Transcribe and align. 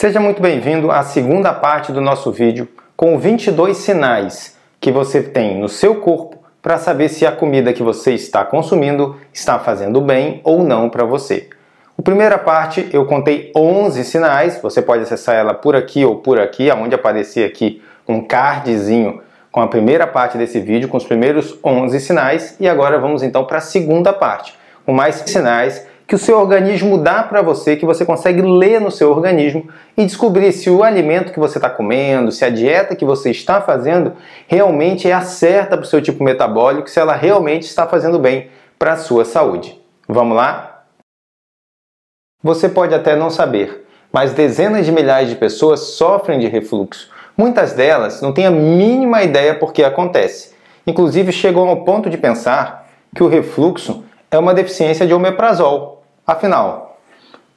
Seja 0.00 0.20
muito 0.20 0.40
bem-vindo 0.40 0.92
à 0.92 1.02
segunda 1.02 1.52
parte 1.52 1.90
do 1.90 2.00
nosso 2.00 2.30
vídeo 2.30 2.68
com 2.96 3.18
22 3.18 3.78
sinais 3.78 4.56
que 4.78 4.92
você 4.92 5.20
tem 5.20 5.58
no 5.58 5.68
seu 5.68 5.96
corpo 5.96 6.36
para 6.62 6.78
saber 6.78 7.08
se 7.08 7.26
a 7.26 7.32
comida 7.32 7.72
que 7.72 7.82
você 7.82 8.12
está 8.12 8.44
consumindo 8.44 9.16
está 9.32 9.58
fazendo 9.58 10.00
bem 10.00 10.40
ou 10.44 10.62
não 10.62 10.88
para 10.88 11.04
você. 11.04 11.48
A 11.98 12.00
primeira 12.00 12.38
parte 12.38 12.88
eu 12.92 13.06
contei 13.06 13.50
11 13.56 14.04
sinais, 14.04 14.60
você 14.62 14.80
pode 14.80 15.02
acessar 15.02 15.34
ela 15.34 15.52
por 15.52 15.74
aqui 15.74 16.04
ou 16.04 16.14
por 16.14 16.38
aqui, 16.38 16.70
aonde 16.70 16.94
aparecer 16.94 17.44
aqui 17.44 17.82
um 18.06 18.20
cardzinho 18.20 19.20
com 19.50 19.60
a 19.60 19.66
primeira 19.66 20.06
parte 20.06 20.38
desse 20.38 20.60
vídeo, 20.60 20.88
com 20.88 20.96
os 20.96 21.06
primeiros 21.06 21.58
11 21.64 21.98
sinais, 21.98 22.56
e 22.60 22.68
agora 22.68 23.00
vamos 23.00 23.24
então 23.24 23.44
para 23.44 23.58
a 23.58 23.60
segunda 23.60 24.12
parte, 24.12 24.54
com 24.86 24.92
mais 24.92 25.16
sinais 25.26 25.84
que 26.08 26.14
o 26.14 26.18
seu 26.18 26.38
organismo 26.40 26.96
dá 26.96 27.22
para 27.22 27.42
você, 27.42 27.76
que 27.76 27.84
você 27.84 28.02
consegue 28.02 28.40
ler 28.40 28.80
no 28.80 28.90
seu 28.90 29.10
organismo 29.10 29.68
e 29.94 30.06
descobrir 30.06 30.52
se 30.52 30.70
o 30.70 30.82
alimento 30.82 31.34
que 31.34 31.38
você 31.38 31.58
está 31.58 31.68
comendo, 31.68 32.32
se 32.32 32.46
a 32.46 32.48
dieta 32.48 32.96
que 32.96 33.04
você 33.04 33.30
está 33.30 33.60
fazendo 33.60 34.14
realmente 34.46 35.06
é 35.06 35.12
a 35.12 35.20
certa 35.20 35.76
para 35.76 35.84
o 35.84 35.86
seu 35.86 36.00
tipo 36.00 36.24
metabólico, 36.24 36.88
se 36.88 36.98
ela 36.98 37.14
realmente 37.14 37.64
está 37.64 37.86
fazendo 37.86 38.18
bem 38.18 38.48
para 38.78 38.94
a 38.94 38.96
sua 38.96 39.26
saúde. 39.26 39.78
Vamos 40.08 40.34
lá? 40.34 40.84
Você 42.42 42.70
pode 42.70 42.94
até 42.94 43.14
não 43.14 43.28
saber, 43.28 43.86
mas 44.10 44.32
dezenas 44.32 44.86
de 44.86 44.92
milhares 44.92 45.28
de 45.28 45.36
pessoas 45.36 45.80
sofrem 45.80 46.38
de 46.38 46.46
refluxo. 46.46 47.10
Muitas 47.36 47.74
delas 47.74 48.22
não 48.22 48.32
têm 48.32 48.46
a 48.46 48.50
mínima 48.50 49.22
ideia 49.22 49.54
por 49.54 49.74
que 49.74 49.84
acontece. 49.84 50.54
Inclusive 50.86 51.32
chegam 51.32 51.68
ao 51.68 51.84
ponto 51.84 52.08
de 52.08 52.16
pensar 52.16 52.88
que 53.14 53.22
o 53.22 53.28
refluxo 53.28 54.04
é 54.30 54.38
uma 54.38 54.54
deficiência 54.54 55.06
de 55.06 55.12
omeprazol, 55.12 55.97
Afinal, 56.28 56.98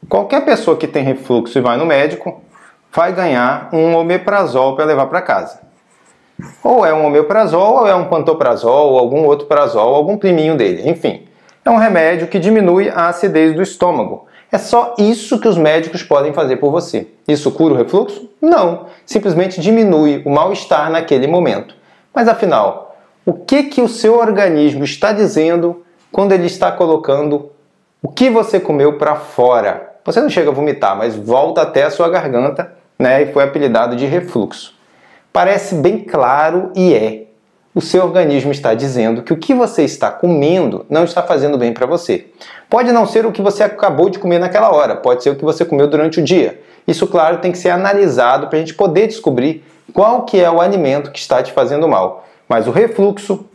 qualquer 0.08 0.46
pessoa 0.46 0.78
que 0.78 0.88
tem 0.88 1.04
refluxo 1.04 1.58
e 1.58 1.62
vai 1.62 1.76
no 1.76 1.86
médico 1.86 2.42
vai 2.90 3.12
ganhar 3.12 3.68
um 3.74 3.94
omeprazol 3.98 4.78
para 4.78 4.86
levar 4.86 5.08
para 5.08 5.22
casa. 5.22 5.60
Ou 6.64 6.86
é 6.86 6.94
um 6.94 7.06
omeprazol, 7.06 7.82
ou 7.82 7.88
é 7.88 7.94
um 7.94 8.06
pantoprazol, 8.06 8.94
ou 8.94 8.98
algum 8.98 9.26
outro 9.26 9.46
prazol, 9.46 9.94
algum 9.94 10.18
priminho 10.18 10.56
dele. 10.56 10.90
Enfim, 10.90 11.24
é 11.66 11.70
um 11.70 11.76
remédio 11.76 12.28
que 12.28 12.40
diminui 12.40 12.88
a 12.88 13.10
acidez 13.10 13.54
do 13.54 13.62
estômago. 13.62 14.26
É 14.50 14.58
só 14.58 14.96
isso 14.98 15.38
que 15.42 15.50
os 15.50 15.58
médicos 15.58 16.02
podem 16.02 16.32
fazer 16.32 16.56
por 16.56 16.72
você. 16.72 17.10
Isso 17.28 17.52
cura 17.52 17.74
o 17.74 17.78
refluxo? 17.78 18.30
Não, 18.42 18.86
simplesmente 19.06 19.60
diminui 19.60 20.22
o 20.26 20.30
mal-estar 20.30 20.90
naquele 20.90 21.28
momento. 21.28 21.76
Mas 22.16 22.30
afinal, 22.30 22.96
o 23.26 23.34
que 23.34 23.64
que 23.64 23.82
o 23.82 23.90
seu 23.90 24.18
organismo 24.18 24.86
está 24.86 25.12
dizendo 25.12 25.84
quando 26.10 26.32
ele 26.32 26.46
está 26.46 26.72
colocando 26.72 27.52
o 28.04 28.10
que 28.10 28.30
você 28.30 28.60
comeu 28.60 28.98
para 28.98 29.16
fora. 29.16 29.96
Você 30.04 30.20
não 30.20 30.30
chega 30.30 30.50
a 30.50 30.54
vomitar, 30.54 30.98
mas 30.98 31.16
volta 31.16 31.62
até 31.62 31.84
a 31.84 31.92
sua 31.92 32.10
garganta, 32.10 32.74
né? 32.98 33.22
E 33.22 33.32
foi 33.32 33.44
apelidado 33.44 33.96
de 33.96 34.06
refluxo. 34.06 34.74
Parece 35.32 35.76
bem 35.76 36.00
claro 36.00 36.72
e 36.76 36.94
é. 36.94 37.28
O 37.74 37.80
seu 37.80 38.04
organismo 38.04 38.52
está 38.52 38.74
dizendo 38.74 39.22
que 39.22 39.32
o 39.32 39.38
que 39.38 39.54
você 39.54 39.84
está 39.84 40.12
comendo 40.12 40.86
não 40.90 41.06
está 41.06 41.24
fazendo 41.24 41.58
bem 41.58 41.74
para 41.74 41.86
você. 41.86 42.28
Pode 42.70 42.92
não 42.92 43.06
ser 43.06 43.26
o 43.26 43.32
que 43.32 43.42
você 43.42 43.64
acabou 43.64 44.10
de 44.10 44.20
comer 44.20 44.40
naquela 44.40 44.74
hora, 44.74 44.96
pode 44.96 45.24
ser 45.24 45.30
o 45.30 45.36
que 45.36 45.46
você 45.46 45.64
comeu 45.64 45.88
durante 45.88 46.20
o 46.20 46.24
dia. 46.24 46.60
Isso, 46.86 47.08
claro, 47.08 47.38
tem 47.38 47.52
que 47.52 47.58
ser 47.58 47.70
analisado 47.70 48.48
para 48.48 48.58
a 48.58 48.60
gente 48.60 48.74
poder 48.74 49.08
descobrir 49.08 49.64
qual 49.94 50.26
que 50.26 50.42
é 50.42 50.50
o 50.52 50.60
alimento 50.60 51.12
que 51.12 51.20
está 51.20 51.42
te 51.42 51.54
fazendo 51.54 51.88
mal. 51.88 52.28
Mas 52.50 52.68
o 52.68 52.72
refluxo 52.72 53.46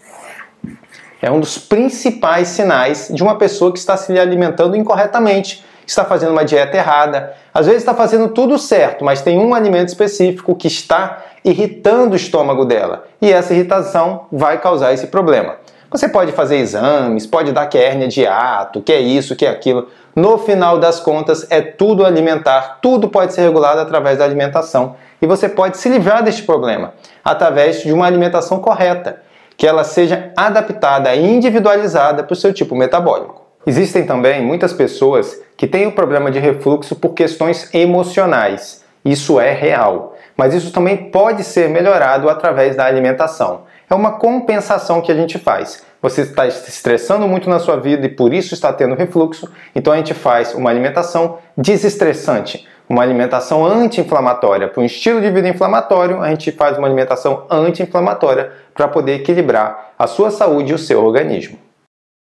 é 1.20 1.30
um 1.30 1.40
dos 1.40 1.58
principais 1.58 2.48
sinais 2.48 3.10
de 3.12 3.22
uma 3.22 3.36
pessoa 3.36 3.72
que 3.72 3.78
está 3.78 3.96
se 3.96 4.16
alimentando 4.18 4.76
incorretamente, 4.76 5.64
está 5.86 6.04
fazendo 6.04 6.32
uma 6.32 6.44
dieta 6.44 6.76
errada, 6.76 7.32
às 7.54 7.66
vezes 7.66 7.82
está 7.82 7.94
fazendo 7.94 8.28
tudo 8.28 8.58
certo, 8.58 9.04
mas 9.04 9.22
tem 9.22 9.38
um 9.38 9.54
alimento 9.54 9.88
específico 9.88 10.54
que 10.54 10.66
está 10.66 11.22
irritando 11.44 12.14
o 12.14 12.16
estômago 12.16 12.64
dela 12.64 13.04
e 13.20 13.32
essa 13.32 13.54
irritação 13.54 14.26
vai 14.32 14.60
causar 14.60 14.92
esse 14.92 15.06
problema. 15.06 15.56
Você 15.90 16.08
pode 16.08 16.32
fazer 16.32 16.56
exames, 16.56 17.26
pode 17.26 17.52
dar 17.52 17.66
que 17.66 17.78
é 17.78 17.84
hérnia 17.84 18.08
de 18.08 18.26
ato, 18.26 18.82
que 18.82 18.92
é 18.92 18.98
isso, 18.98 19.36
que 19.36 19.46
é 19.46 19.48
aquilo. 19.48 19.88
No 20.14 20.36
final 20.36 20.78
das 20.78 20.98
contas, 20.98 21.46
é 21.48 21.60
tudo 21.60 22.04
alimentar, 22.04 22.80
tudo 22.82 23.08
pode 23.08 23.32
ser 23.32 23.42
regulado 23.42 23.80
através 23.80 24.18
da 24.18 24.24
alimentação. 24.24 24.96
E 25.22 25.26
você 25.26 25.48
pode 25.48 25.78
se 25.78 25.88
livrar 25.88 26.24
deste 26.24 26.42
problema 26.42 26.92
através 27.24 27.82
de 27.82 27.92
uma 27.92 28.04
alimentação 28.04 28.58
correta 28.58 29.22
que 29.56 29.66
ela 29.66 29.84
seja 29.84 30.32
adaptada 30.36 31.14
e 31.14 31.24
individualizada 31.24 32.22
para 32.22 32.32
o 32.32 32.36
seu 32.36 32.52
tipo 32.52 32.76
metabólico. 32.76 33.46
Existem 33.66 34.06
também 34.06 34.42
muitas 34.42 34.72
pessoas 34.72 35.40
que 35.56 35.66
têm 35.66 35.86
o 35.86 35.92
problema 35.92 36.30
de 36.30 36.38
refluxo 36.38 36.94
por 36.94 37.14
questões 37.14 37.72
emocionais. 37.74 38.84
Isso 39.04 39.40
é 39.40 39.52
real, 39.52 40.14
mas 40.36 40.54
isso 40.54 40.70
também 40.70 41.10
pode 41.10 41.42
ser 41.42 41.68
melhorado 41.68 42.28
através 42.28 42.76
da 42.76 42.84
alimentação. 42.84 43.62
É 43.88 43.94
uma 43.94 44.18
compensação 44.18 45.00
que 45.00 45.10
a 45.10 45.14
gente 45.14 45.38
faz. 45.38 45.82
Você 46.02 46.22
está 46.22 46.48
se 46.50 46.68
estressando 46.68 47.26
muito 47.26 47.48
na 47.48 47.58
sua 47.58 47.76
vida 47.76 48.06
e 48.06 48.10
por 48.10 48.32
isso 48.32 48.54
está 48.54 48.72
tendo 48.72 48.94
refluxo, 48.94 49.50
então 49.74 49.92
a 49.92 49.96
gente 49.96 50.14
faz 50.14 50.54
uma 50.54 50.70
alimentação 50.70 51.38
desestressante 51.56 52.68
uma 52.88 53.02
alimentação 53.02 53.64
anti-inflamatória. 53.64 54.68
Para 54.68 54.82
um 54.82 54.86
estilo 54.86 55.20
de 55.20 55.30
vida 55.30 55.48
inflamatório, 55.48 56.22
a 56.22 56.28
gente 56.28 56.52
faz 56.52 56.78
uma 56.78 56.86
alimentação 56.86 57.46
anti-inflamatória 57.50 58.52
para 58.74 58.88
poder 58.88 59.14
equilibrar 59.14 59.92
a 59.98 60.06
sua 60.06 60.30
saúde 60.30 60.72
e 60.72 60.74
o 60.74 60.78
seu 60.78 61.04
organismo. 61.04 61.58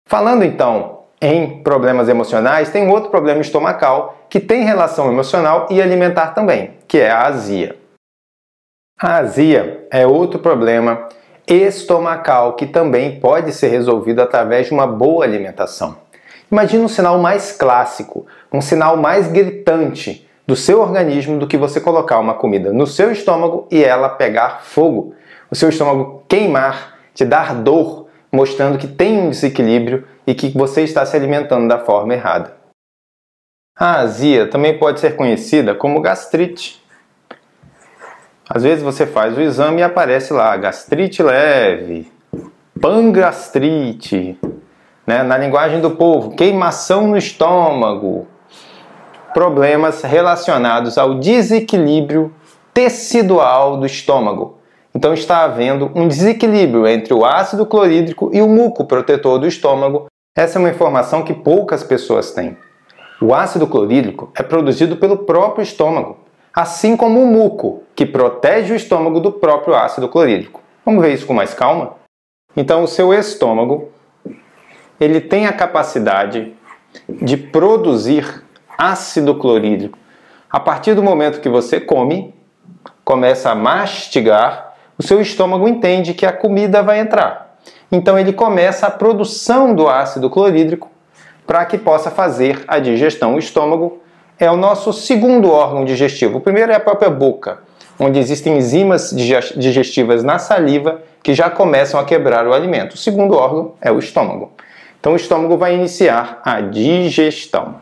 Falando 0.08 0.44
então 0.44 1.00
em 1.20 1.62
problemas 1.62 2.08
emocionais, 2.08 2.70
tem 2.70 2.88
outro 2.88 3.10
problema 3.10 3.40
estomacal 3.40 4.26
que 4.28 4.40
tem 4.40 4.64
relação 4.64 5.10
emocional 5.10 5.68
e 5.70 5.80
alimentar 5.80 6.28
também, 6.28 6.78
que 6.88 6.98
é 6.98 7.10
a 7.10 7.26
azia. 7.26 7.76
A 9.00 9.16
azia 9.16 9.86
é 9.90 10.06
outro 10.06 10.38
problema 10.40 11.08
estomacal 11.46 12.54
que 12.54 12.66
também 12.66 13.20
pode 13.20 13.52
ser 13.52 13.68
resolvido 13.68 14.20
através 14.20 14.66
de 14.66 14.72
uma 14.72 14.86
boa 14.86 15.24
alimentação. 15.24 15.96
Imagina 16.50 16.84
um 16.84 16.88
sinal 16.88 17.18
mais 17.18 17.52
clássico, 17.52 18.26
um 18.52 18.60
sinal 18.60 18.96
mais 18.96 19.26
gritante 19.28 20.28
do 20.46 20.56
seu 20.56 20.80
organismo 20.80 21.38
do 21.38 21.46
que 21.46 21.56
você 21.56 21.80
colocar 21.80 22.18
uma 22.18 22.34
comida 22.34 22.72
no 22.72 22.86
seu 22.86 23.12
estômago 23.12 23.66
e 23.70 23.82
ela 23.82 24.08
pegar 24.08 24.62
fogo. 24.62 25.14
O 25.50 25.54
seu 25.54 25.68
estômago 25.68 26.24
queimar, 26.28 26.98
te 27.14 27.24
dar 27.24 27.54
dor, 27.54 28.08
mostrando 28.32 28.78
que 28.78 28.88
tem 28.88 29.18
um 29.18 29.30
desequilíbrio 29.30 30.06
e 30.26 30.34
que 30.34 30.50
você 30.50 30.82
está 30.82 31.04
se 31.04 31.16
alimentando 31.16 31.68
da 31.68 31.78
forma 31.78 32.14
errada. 32.14 32.56
A 33.78 34.00
azia 34.00 34.46
também 34.48 34.78
pode 34.78 35.00
ser 35.00 35.16
conhecida 35.16 35.74
como 35.74 36.00
gastrite. 36.00 36.82
Às 38.48 38.62
vezes 38.62 38.82
você 38.82 39.06
faz 39.06 39.36
o 39.36 39.40
exame 39.40 39.80
e 39.80 39.82
aparece 39.82 40.32
lá 40.32 40.56
gastrite 40.56 41.22
leve, 41.22 42.10
pangastrite, 42.80 44.38
né? 45.06 45.22
na 45.22 45.38
linguagem 45.38 45.80
do 45.80 45.92
povo, 45.92 46.34
queimação 46.36 47.06
no 47.06 47.16
estômago, 47.16 48.26
problemas 49.32 50.02
relacionados 50.02 50.98
ao 50.98 51.14
desequilíbrio 51.14 52.32
tecidual 52.72 53.76
do 53.76 53.86
estômago. 53.86 54.58
Então 54.94 55.14
está 55.14 55.44
havendo 55.44 55.90
um 55.94 56.06
desequilíbrio 56.06 56.86
entre 56.86 57.14
o 57.14 57.24
ácido 57.24 57.64
clorídrico 57.64 58.30
e 58.32 58.42
o 58.42 58.48
muco 58.48 58.84
protetor 58.84 59.38
do 59.38 59.46
estômago. 59.46 60.06
Essa 60.36 60.58
é 60.58 60.60
uma 60.60 60.70
informação 60.70 61.22
que 61.22 61.34
poucas 61.34 61.82
pessoas 61.82 62.32
têm. 62.32 62.56
O 63.20 63.34
ácido 63.34 63.66
clorídrico 63.66 64.30
é 64.34 64.42
produzido 64.42 64.96
pelo 64.96 65.18
próprio 65.18 65.62
estômago, 65.62 66.18
assim 66.52 66.96
como 66.96 67.22
o 67.22 67.26
muco, 67.26 67.84
que 67.94 68.04
protege 68.04 68.72
o 68.72 68.76
estômago 68.76 69.20
do 69.20 69.32
próprio 69.32 69.74
ácido 69.74 70.08
clorídrico. 70.08 70.60
Vamos 70.84 71.02
ver 71.02 71.14
isso 71.14 71.26
com 71.26 71.32
mais 71.32 71.54
calma? 71.54 71.94
Então, 72.56 72.82
o 72.82 72.88
seu 72.88 73.14
estômago 73.14 73.88
ele 75.00 75.20
tem 75.20 75.46
a 75.46 75.52
capacidade 75.52 76.52
de 77.08 77.36
produzir 77.36 78.44
ácido 78.76 79.34
clorídrico. 79.34 79.98
A 80.50 80.60
partir 80.60 80.94
do 80.94 81.02
momento 81.02 81.40
que 81.40 81.48
você 81.48 81.80
come, 81.80 82.34
começa 83.04 83.50
a 83.50 83.54
mastigar, 83.54 84.74
o 84.98 85.02
seu 85.02 85.20
estômago 85.20 85.66
entende 85.66 86.14
que 86.14 86.26
a 86.26 86.32
comida 86.32 86.82
vai 86.82 87.00
entrar. 87.00 87.56
Então 87.90 88.18
ele 88.18 88.32
começa 88.32 88.86
a 88.86 88.90
produção 88.90 89.74
do 89.74 89.88
ácido 89.88 90.30
clorídrico 90.30 90.90
para 91.46 91.64
que 91.64 91.76
possa 91.76 92.10
fazer 92.10 92.64
a 92.68 92.78
digestão. 92.78 93.34
O 93.34 93.38
estômago 93.38 94.00
é 94.38 94.50
o 94.50 94.56
nosso 94.56 94.92
segundo 94.92 95.50
órgão 95.50 95.84
digestivo. 95.84 96.38
O 96.38 96.40
primeiro 96.40 96.72
é 96.72 96.76
a 96.76 96.80
própria 96.80 97.10
boca, 97.10 97.58
onde 97.98 98.18
existem 98.18 98.56
enzimas 98.56 99.10
digestivas 99.56 100.22
na 100.22 100.38
saliva 100.38 101.02
que 101.22 101.34
já 101.34 101.48
começam 101.50 102.00
a 102.00 102.04
quebrar 102.04 102.46
o 102.46 102.52
alimento. 102.52 102.94
O 102.94 102.98
segundo 102.98 103.34
órgão 103.34 103.74
é 103.80 103.92
o 103.92 103.98
estômago. 103.98 104.52
Então 104.98 105.12
o 105.12 105.16
estômago 105.16 105.56
vai 105.56 105.74
iniciar 105.74 106.40
a 106.44 106.60
digestão. 106.60 107.76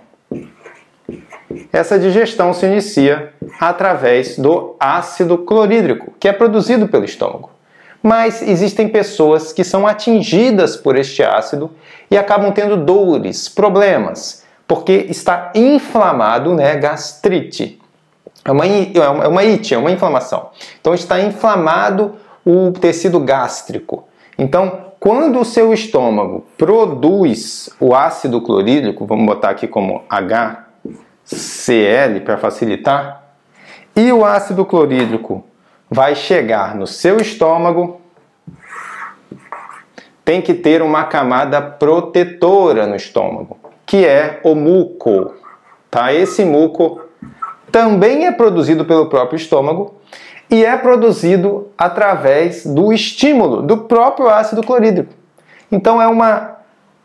Essa 1.73 1.99
digestão 1.99 2.53
se 2.53 2.67
inicia 2.67 3.33
através 3.59 4.39
do 4.39 4.77
ácido 4.79 5.39
clorídrico, 5.39 6.13
que 6.19 6.29
é 6.29 6.33
produzido 6.33 6.87
pelo 6.89 7.05
estômago. 7.05 7.51
Mas 8.03 8.41
existem 8.41 8.89
pessoas 8.89 9.53
que 9.53 9.65
são 9.65 9.87
atingidas 9.87 10.77
por 10.77 10.97
este 10.97 11.23
ácido 11.23 11.71
e 12.11 12.17
acabam 12.17 12.53
tendo 12.53 12.77
dores, 12.77 13.49
problemas, 13.49 14.45
porque 14.67 15.07
está 15.09 15.51
inflamado, 15.55 16.55
né, 16.55 16.77
gastrite. 16.77 17.79
É 18.45 18.51
uma, 18.51 18.65
é 18.67 19.29
uma 19.29 19.41
it, 19.43 19.75
é 19.75 19.79
uma 19.79 19.91
inflamação. 19.91 20.51
Então 20.81 20.95
está 20.95 21.21
inflamado 21.21 22.15
o 22.47 22.73
tecido 22.73 23.21
gástrico. 23.21 24.05
Então, 24.39 24.93
quando 24.99 25.39
o 25.39 25.45
seu 25.45 25.75
estômago 25.75 26.47
produz 26.57 27.69
o 27.79 27.95
ácido 27.95 28.41
clorídrico, 28.41 29.05
vamos 29.05 29.27
botar 29.27 29.51
aqui 29.51 29.67
como 29.67 30.05
HCl 31.71 32.21
para 32.25 32.37
facilitar, 32.37 33.23
e 33.95 34.13
o 34.13 34.25
ácido 34.25 34.65
clorídrico 34.65 35.45
vai 35.89 36.15
chegar 36.15 36.75
no 36.75 36.87
seu 36.87 37.19
estômago, 37.19 38.01
tem 40.25 40.41
que 40.41 40.55
ter 40.55 40.83
uma 40.83 41.05
camada 41.05 41.61
protetora 41.61 42.87
no 42.87 42.95
estômago, 42.95 43.59
que 43.87 44.07
é 44.07 44.41
o 44.45 44.55
muco. 44.55 45.35
Tá? 45.91 46.13
Esse 46.13 46.45
muco 46.45 47.01
também 47.73 48.27
é 48.27 48.33
produzido 48.33 48.85
pelo 48.85 49.07
próprio 49.07 49.37
estômago 49.37 49.97
e 50.49 50.65
é 50.65 50.77
produzido 50.77 51.69
através 51.77 52.65
do 52.65 52.93
estímulo 52.93 53.63
do 53.63 53.79
próprio 53.79 54.29
ácido 54.29 54.63
clorídrico. 54.63 55.13
Então 55.71 56.01
é 56.01 56.07
uma, 56.07 56.59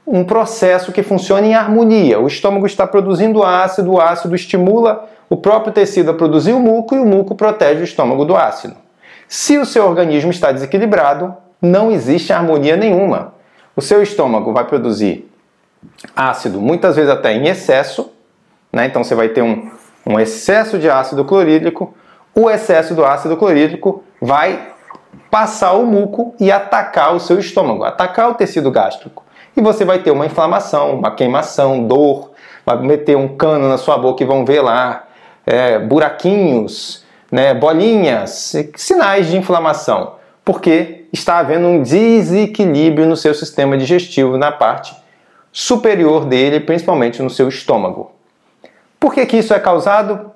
um 0.07 0.23
processo 0.23 0.91
que 0.91 1.01
funciona 1.01 1.47
em 1.47 1.55
harmonia. 1.55 2.19
O 2.19 2.27
estômago 2.27 2.65
está 2.65 2.85
produzindo 2.85 3.43
ácido, 3.43 3.93
o 3.93 4.01
ácido 4.01 4.35
estimula 4.35 5.09
o 5.29 5.35
próprio 5.35 5.73
tecido 5.73 6.11
a 6.11 6.13
produzir 6.13 6.53
o 6.53 6.59
muco 6.59 6.95
e 6.95 6.99
o 6.99 7.05
muco 7.05 7.33
protege 7.33 7.81
o 7.81 7.83
estômago 7.83 8.25
do 8.25 8.35
ácido. 8.35 8.75
Se 9.27 9.57
o 9.57 9.65
seu 9.65 9.87
organismo 9.87 10.29
está 10.29 10.51
desequilibrado, 10.51 11.35
não 11.61 11.91
existe 11.91 12.31
harmonia 12.31 12.75
nenhuma. 12.75 13.33
O 13.75 13.81
seu 13.81 14.03
estômago 14.03 14.53
vai 14.53 14.65
produzir 14.65 15.29
ácido, 16.15 16.61
muitas 16.61 16.95
vezes 16.95 17.11
até 17.11 17.33
em 17.33 17.47
excesso, 17.47 18.11
né? 18.71 18.85
então 18.85 19.03
você 19.03 19.15
vai 19.15 19.29
ter 19.29 19.41
um, 19.41 19.71
um 20.05 20.19
excesso 20.19 20.77
de 20.77 20.89
ácido 20.89 21.25
clorídrico, 21.25 21.93
o 22.33 22.49
excesso 22.49 22.93
do 22.93 23.03
ácido 23.03 23.37
clorídrico 23.37 24.03
vai 24.21 24.73
passar 25.31 25.73
o 25.73 25.85
muco 25.85 26.35
e 26.39 26.51
atacar 26.51 27.15
o 27.15 27.19
seu 27.19 27.39
estômago, 27.39 27.83
atacar 27.83 28.29
o 28.29 28.35
tecido 28.35 28.69
gástrico. 28.71 29.24
E 29.55 29.61
você 29.61 29.85
vai 29.85 29.99
ter 29.99 30.11
uma 30.11 30.25
inflamação, 30.25 30.95
uma 30.95 31.11
queimação, 31.11 31.87
dor, 31.87 32.31
vai 32.65 32.77
meter 32.79 33.15
um 33.15 33.37
cano 33.37 33.69
na 33.69 33.77
sua 33.77 33.97
boca 33.97 34.23
e 34.23 34.25
vão 34.25 34.43
ver 34.43 34.61
lá 34.61 35.07
é, 35.45 35.79
buraquinhos, 35.79 37.05
né, 37.31 37.53
bolinhas, 37.53 38.53
sinais 38.75 39.27
de 39.27 39.37
inflamação, 39.37 40.15
porque 40.43 41.05
está 41.13 41.39
havendo 41.39 41.67
um 41.67 41.81
desequilíbrio 41.81 43.07
no 43.07 43.15
seu 43.15 43.33
sistema 43.33 43.77
digestivo, 43.77 44.37
na 44.37 44.51
parte 44.51 44.95
superior 45.51 46.25
dele, 46.25 46.59
principalmente 46.59 47.21
no 47.21 47.29
seu 47.29 47.47
estômago. 47.47 48.11
Por 48.99 49.13
que, 49.13 49.25
que 49.25 49.37
isso 49.37 49.53
é 49.53 49.59
causado? 49.59 50.31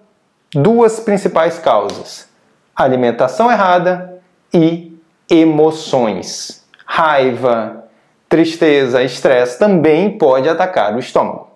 Duas 0.53 0.99
principais 0.99 1.59
causas: 1.59 2.29
alimentação 2.75 3.51
errada 3.51 4.21
e 4.53 4.97
emoções. 5.29 6.65
Raiva, 6.85 7.85
tristeza, 8.29 9.03
estresse 9.03 9.57
também 9.57 10.17
pode 10.17 10.47
atacar 10.47 10.95
o 10.95 10.99
estômago, 10.99 11.49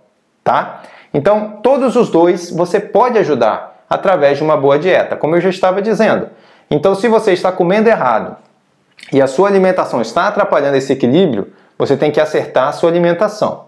tá? 0.43 0.81
Então, 1.13 1.59
todos 1.61 1.95
os 1.95 2.09
dois 2.09 2.49
você 2.49 2.79
pode 2.79 3.19
ajudar 3.19 3.85
através 3.87 4.39
de 4.39 4.43
uma 4.43 4.57
boa 4.57 4.79
dieta, 4.79 5.15
como 5.15 5.35
eu 5.35 5.41
já 5.41 5.49
estava 5.49 5.81
dizendo. 5.81 6.29
Então, 6.71 6.95
se 6.95 7.07
você 7.07 7.31
está 7.31 7.51
comendo 7.51 7.87
errado 7.87 8.35
e 9.11 9.21
a 9.21 9.27
sua 9.27 9.47
alimentação 9.47 10.01
está 10.01 10.27
atrapalhando 10.27 10.75
esse 10.75 10.91
equilíbrio, 10.91 11.53
você 11.77 11.95
tem 11.95 12.09
que 12.09 12.19
acertar 12.19 12.69
a 12.69 12.71
sua 12.71 12.89
alimentação. 12.89 13.65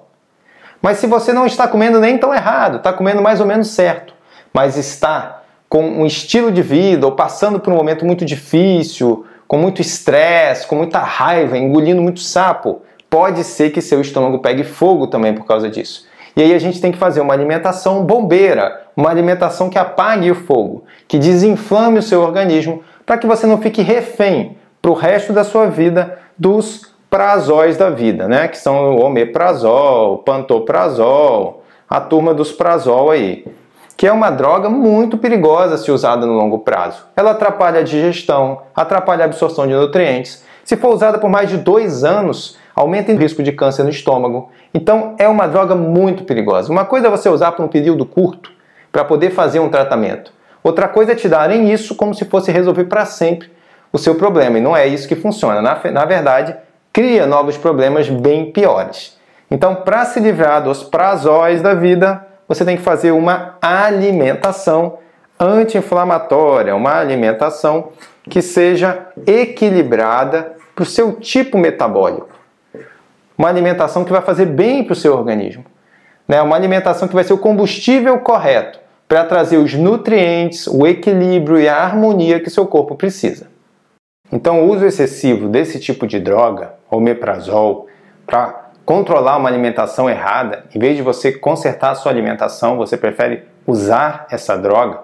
Mas 0.82 0.98
se 0.98 1.06
você 1.06 1.32
não 1.32 1.46
está 1.46 1.68
comendo 1.68 2.00
nem 2.00 2.18
tão 2.18 2.34
errado, 2.34 2.78
está 2.78 2.92
comendo 2.92 3.22
mais 3.22 3.40
ou 3.40 3.46
menos 3.46 3.68
certo, 3.70 4.14
mas 4.52 4.78
está 4.78 5.44
com 5.70 5.84
um 5.84 6.06
estilo 6.06 6.52
de 6.52 6.62
vida 6.62 7.06
ou 7.06 7.12
passando 7.12 7.60
por 7.60 7.72
um 7.72 7.76
momento 7.76 8.06
muito 8.06 8.26
difícil, 8.26 9.26
com 9.48 9.58
muito 9.58 9.82
estresse, 9.82 10.66
com 10.66 10.76
muita 10.76 11.00
raiva, 11.00 11.58
engolindo 11.58 12.02
muito 12.02 12.20
sapo, 12.20 12.82
pode 13.16 13.46
ser 13.46 13.70
que 13.70 13.82
seu 13.82 14.02
estômago 14.02 14.40
pegue 14.40 14.66
fogo 14.66 15.08
também 15.08 15.34
por 15.34 15.46
causa 15.46 15.70
disso. 15.70 16.06
E 16.36 16.42
aí 16.42 16.54
a 16.54 16.60
gente 16.60 16.82
tem 16.82 16.92
que 16.92 16.98
fazer 16.98 17.22
uma 17.22 17.34
alimentação 17.34 18.04
bombeira, 18.04 18.82
uma 18.94 19.10
alimentação 19.10 19.70
que 19.70 19.80
apague 19.80 20.30
o 20.30 20.36
fogo, 20.36 20.84
que 21.08 21.18
desinflame 21.18 21.98
o 21.98 22.04
seu 22.04 22.22
organismo, 22.22 22.84
para 23.06 23.18
que 23.18 23.26
você 23.26 23.48
não 23.48 23.62
fique 23.62 23.82
refém 23.82 24.58
para 24.82 24.92
o 24.92 24.94
resto 24.94 25.32
da 25.32 25.46
sua 25.46 25.68
vida 25.68 26.20
dos 26.38 26.94
prazóis 27.10 27.78
da 27.78 27.90
vida, 27.90 28.28
né? 28.28 28.50
Que 28.50 28.58
são 28.58 28.98
o 28.98 29.06
omeprazol, 29.06 30.18
pantoprazol, 30.18 31.64
a 31.90 32.02
turma 32.02 32.34
dos 32.34 32.52
prazol 32.52 33.12
aí, 33.12 33.46
que 33.96 34.06
é 34.06 34.12
uma 34.12 34.30
droga 34.30 34.70
muito 34.70 35.18
perigosa 35.18 35.78
se 35.78 35.90
usada 35.90 36.26
no 36.26 36.34
longo 36.34 36.60
prazo. 36.60 37.06
Ela 37.16 37.32
atrapalha 37.32 37.80
a 37.80 37.84
digestão, 37.84 38.64
atrapalha 38.76 39.24
a 39.24 39.26
absorção 39.26 39.66
de 39.66 39.74
nutrientes. 39.74 40.44
Se 40.66 40.76
for 40.76 40.94
usada 40.94 41.18
por 41.18 41.30
mais 41.30 41.48
de 41.48 41.56
dois 41.56 42.04
anos, 42.04 42.58
aumenta 42.76 43.12
o 43.12 43.16
risco 43.16 43.42
de 43.42 43.52
câncer 43.52 43.84
no 43.84 43.90
estômago. 43.90 44.52
Então 44.74 45.16
é 45.18 45.28
uma 45.28 45.48
droga 45.48 45.76
muito 45.76 46.24
perigosa. 46.24 46.72
Uma 46.72 46.86
coisa 46.86 47.08
é 47.08 47.10
você 47.10 47.30
usar 47.30 47.54
por 47.54 47.64
um 47.64 47.70
período 47.70 48.06
curto 48.06 48.52
para 48.92 49.06
poder 49.06 49.32
fazer 49.32 49.60
um 49.60 49.70
tratamento. 49.70 50.34
Outra 50.64 50.88
coisa 50.88 51.14
é 51.14 51.16
te 51.16 51.30
darem 51.30 51.72
isso 51.72 51.96
como 51.96 52.14
se 52.14 52.26
fosse 52.26 52.52
resolver 52.52 52.86
para 52.86 53.06
sempre 53.06 53.52
o 53.94 53.98
seu 53.98 54.16
problema. 54.16 54.58
E 54.58 54.62
não 54.62 54.76
é 54.76 54.88
isso 54.88 55.08
que 55.08 55.16
funciona. 55.16 55.62
Na, 55.62 55.80
na 55.92 56.06
verdade, 56.06 56.56
cria 56.92 57.26
novos 57.26 57.58
problemas 57.58 58.10
bem 58.10 58.52
piores. 58.52 59.18
Então, 59.50 59.76
para 59.76 60.06
se 60.06 60.20
livrar 60.20 60.64
dos 60.64 60.84
prazóis 60.84 61.62
da 61.62 61.74
vida, 61.74 62.26
você 62.48 62.66
tem 62.66 62.78
que 62.78 62.84
fazer 62.84 63.12
uma 63.12 63.58
alimentação 63.62 64.98
anti-inflamatória, 65.40 66.76
uma 66.76 67.00
alimentação 67.00 67.90
que 68.30 68.42
seja 68.42 69.08
equilibrada 69.26 70.54
para 70.74 70.84
o 70.84 70.86
seu 70.86 71.14
tipo 71.14 71.58
metabólico. 71.58 72.35
Uma 73.38 73.50
alimentação 73.50 74.04
que 74.04 74.12
vai 74.12 74.22
fazer 74.22 74.46
bem 74.46 74.84
para 74.84 74.94
o 74.94 74.96
seu 74.96 75.14
organismo. 75.14 75.66
Né? 76.28 76.42
Uma 76.42 76.56
alimentação 76.56 77.08
que 77.08 77.14
vai 77.14 77.24
ser 77.24 77.34
o 77.34 77.38
combustível 77.38 78.18
correto 78.20 78.80
para 79.08 79.24
trazer 79.26 79.58
os 79.58 79.74
nutrientes, 79.74 80.68
o 80.68 80.88
equilíbrio 80.88 81.60
e 81.60 81.70
a 81.70 81.78
harmonia 81.78 82.40
que 82.40 82.50
seu 82.50 82.66
corpo 82.66 82.96
precisa. 82.96 83.48
Então, 84.32 84.64
o 84.64 84.72
uso 84.72 84.86
excessivo 84.86 85.48
desse 85.48 85.80
tipo 85.80 86.08
de 86.08 86.20
droga, 86.20 86.74
omeprazol, 86.90 87.88
para 88.26 88.72
controlar 88.84 89.38
uma 89.38 89.48
alimentação 89.48 90.10
errada, 90.10 90.66
em 90.74 90.80
vez 90.80 90.96
de 90.96 91.04
você 91.04 91.32
consertar 91.32 91.92
a 91.92 91.96
sua 91.96 92.12
alimentação, 92.12 92.78
você 92.78 92.98
prefere 92.98 93.44
usar 93.68 94.26
essa 94.32 94.58
droga, 94.58 95.02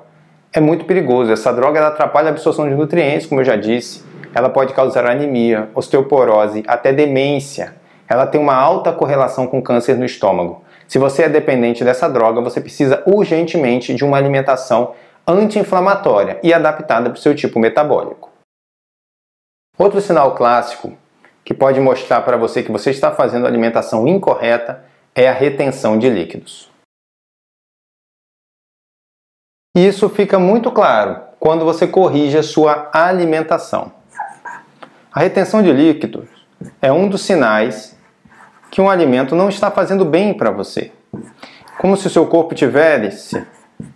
é 0.54 0.60
muito 0.60 0.86
perigoso. 0.86 1.32
Essa 1.32 1.54
droga 1.54 1.80
ela 1.80 1.88
atrapalha 1.88 2.28
a 2.28 2.32
absorção 2.32 2.68
de 2.68 2.76
nutrientes, 2.76 3.26
como 3.26 3.40
eu 3.40 3.46
já 3.46 3.56
disse. 3.56 4.04
Ela 4.34 4.50
pode 4.50 4.74
causar 4.74 5.06
anemia, 5.06 5.70
osteoporose, 5.74 6.64
até 6.68 6.92
demência. 6.92 7.74
Ela 8.12 8.28
tem 8.28 8.42
uma 8.42 8.54
alta 8.54 8.92
correlação 8.92 9.48
com 9.48 9.62
câncer 9.62 9.98
no 9.98 10.04
estômago. 10.04 10.66
Se 10.86 11.00
você 11.00 11.24
é 11.24 11.30
dependente 11.30 11.82
dessa 11.82 12.10
droga, 12.10 12.42
você 12.42 12.60
precisa 12.60 13.02
urgentemente 13.06 13.96
de 13.96 14.04
uma 14.04 14.18
alimentação 14.18 14.94
anti-inflamatória 15.26 16.38
e 16.44 16.54
adaptada 16.54 17.10
para 17.10 17.18
o 17.18 17.22
seu 17.22 17.34
tipo 17.34 17.58
metabólico. 17.58 18.30
Outro 19.78 20.02
sinal 20.02 20.36
clássico 20.36 20.92
que 21.46 21.54
pode 21.54 21.80
mostrar 21.80 22.20
para 22.20 22.36
você 22.36 22.62
que 22.62 22.70
você 22.70 22.92
está 22.92 23.14
fazendo 23.14 23.48
alimentação 23.48 24.06
incorreta 24.06 24.84
é 25.16 25.30
a 25.30 25.34
retenção 25.34 25.98
de 25.98 26.10
líquidos. 26.10 26.70
E 29.74 29.88
isso 29.88 30.10
fica 30.10 30.38
muito 30.38 30.70
claro 30.70 31.22
quando 31.40 31.64
você 31.64 31.88
corrige 31.88 32.38
a 32.38 32.44
sua 32.44 32.90
alimentação. 32.92 33.94
A 35.14 35.22
retenção 35.22 35.64
de 35.64 35.72
líquidos 35.72 36.28
é 36.82 36.92
um 36.92 37.08
dos 37.08 37.22
sinais 37.22 38.01
que 38.72 38.80
um 38.80 38.90
alimento 38.90 39.36
não 39.36 39.50
está 39.50 39.70
fazendo 39.70 40.06
bem 40.06 40.34
para 40.34 40.50
você. 40.50 40.92
Como 41.78 41.98
se 41.98 42.08
o 42.08 42.10
seu 42.10 42.26
corpo 42.26 42.56
tivesse 42.56 43.46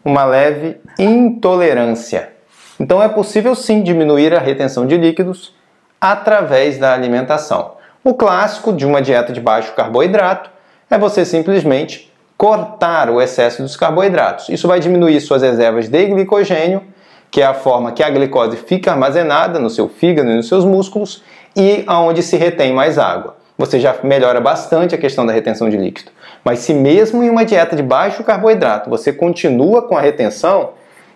uma 0.04 0.26
leve 0.26 0.78
intolerância. 1.00 2.34
Então 2.80 3.02
é 3.02 3.08
possível 3.08 3.56
sim 3.56 3.82
diminuir 3.82 4.36
a 4.36 4.40
retenção 4.40 4.86
de 4.86 4.98
líquidos 4.98 5.56
através 6.00 6.78
da 6.78 6.94
alimentação. 6.94 7.76
O 8.04 8.14
clássico 8.14 8.74
de 8.74 8.86
uma 8.86 9.02
dieta 9.02 9.32
de 9.32 9.40
baixo 9.40 9.74
carboidrato 9.74 10.50
é 10.90 10.98
você 10.98 11.24
simplesmente 11.24 12.14
cortar 12.38 13.10
o 13.10 13.22
excesso 13.22 13.62
dos 13.62 13.78
carboidratos. 13.78 14.50
Isso 14.50 14.68
vai 14.68 14.80
diminuir 14.80 15.22
suas 15.22 15.42
reservas 15.42 15.88
de 15.88 16.06
glicogênio, 16.06 16.84
que 17.32 17.42
é 17.42 17.46
a 17.46 17.54
forma 17.54 17.94
que 17.94 18.04
a 18.04 18.10
glicose 18.10 18.58
fica 18.58 18.92
armazenada 18.92 19.58
no 19.58 19.70
seu 19.70 19.88
fígado 19.88 20.30
e 20.30 20.36
nos 20.36 20.48
seus 20.50 20.66
músculos 20.66 21.24
e 21.56 21.84
aonde 21.88 22.22
se 22.22 22.36
retém 22.36 22.74
mais 22.74 22.98
água. 22.98 23.35
Você 23.58 23.80
já 23.80 23.96
melhora 24.04 24.42
bastante 24.42 24.94
a 24.94 24.98
questão 24.98 25.26
da 25.26 25.32
retenção 25.32 25.70
de 25.70 25.78
líquido. 25.78 26.12
Mas 26.44 26.60
se 26.60 26.74
mesmo 26.74 27.24
em 27.24 27.30
uma 27.30 27.46
dieta 27.46 27.76
de 27.76 27.84
baixo 27.84 28.24
carboidrato 28.24 28.90
você 28.90 29.14
continua 29.14 29.82
com 29.82 29.98
a 29.98 30.02
retenção, 30.02 30.72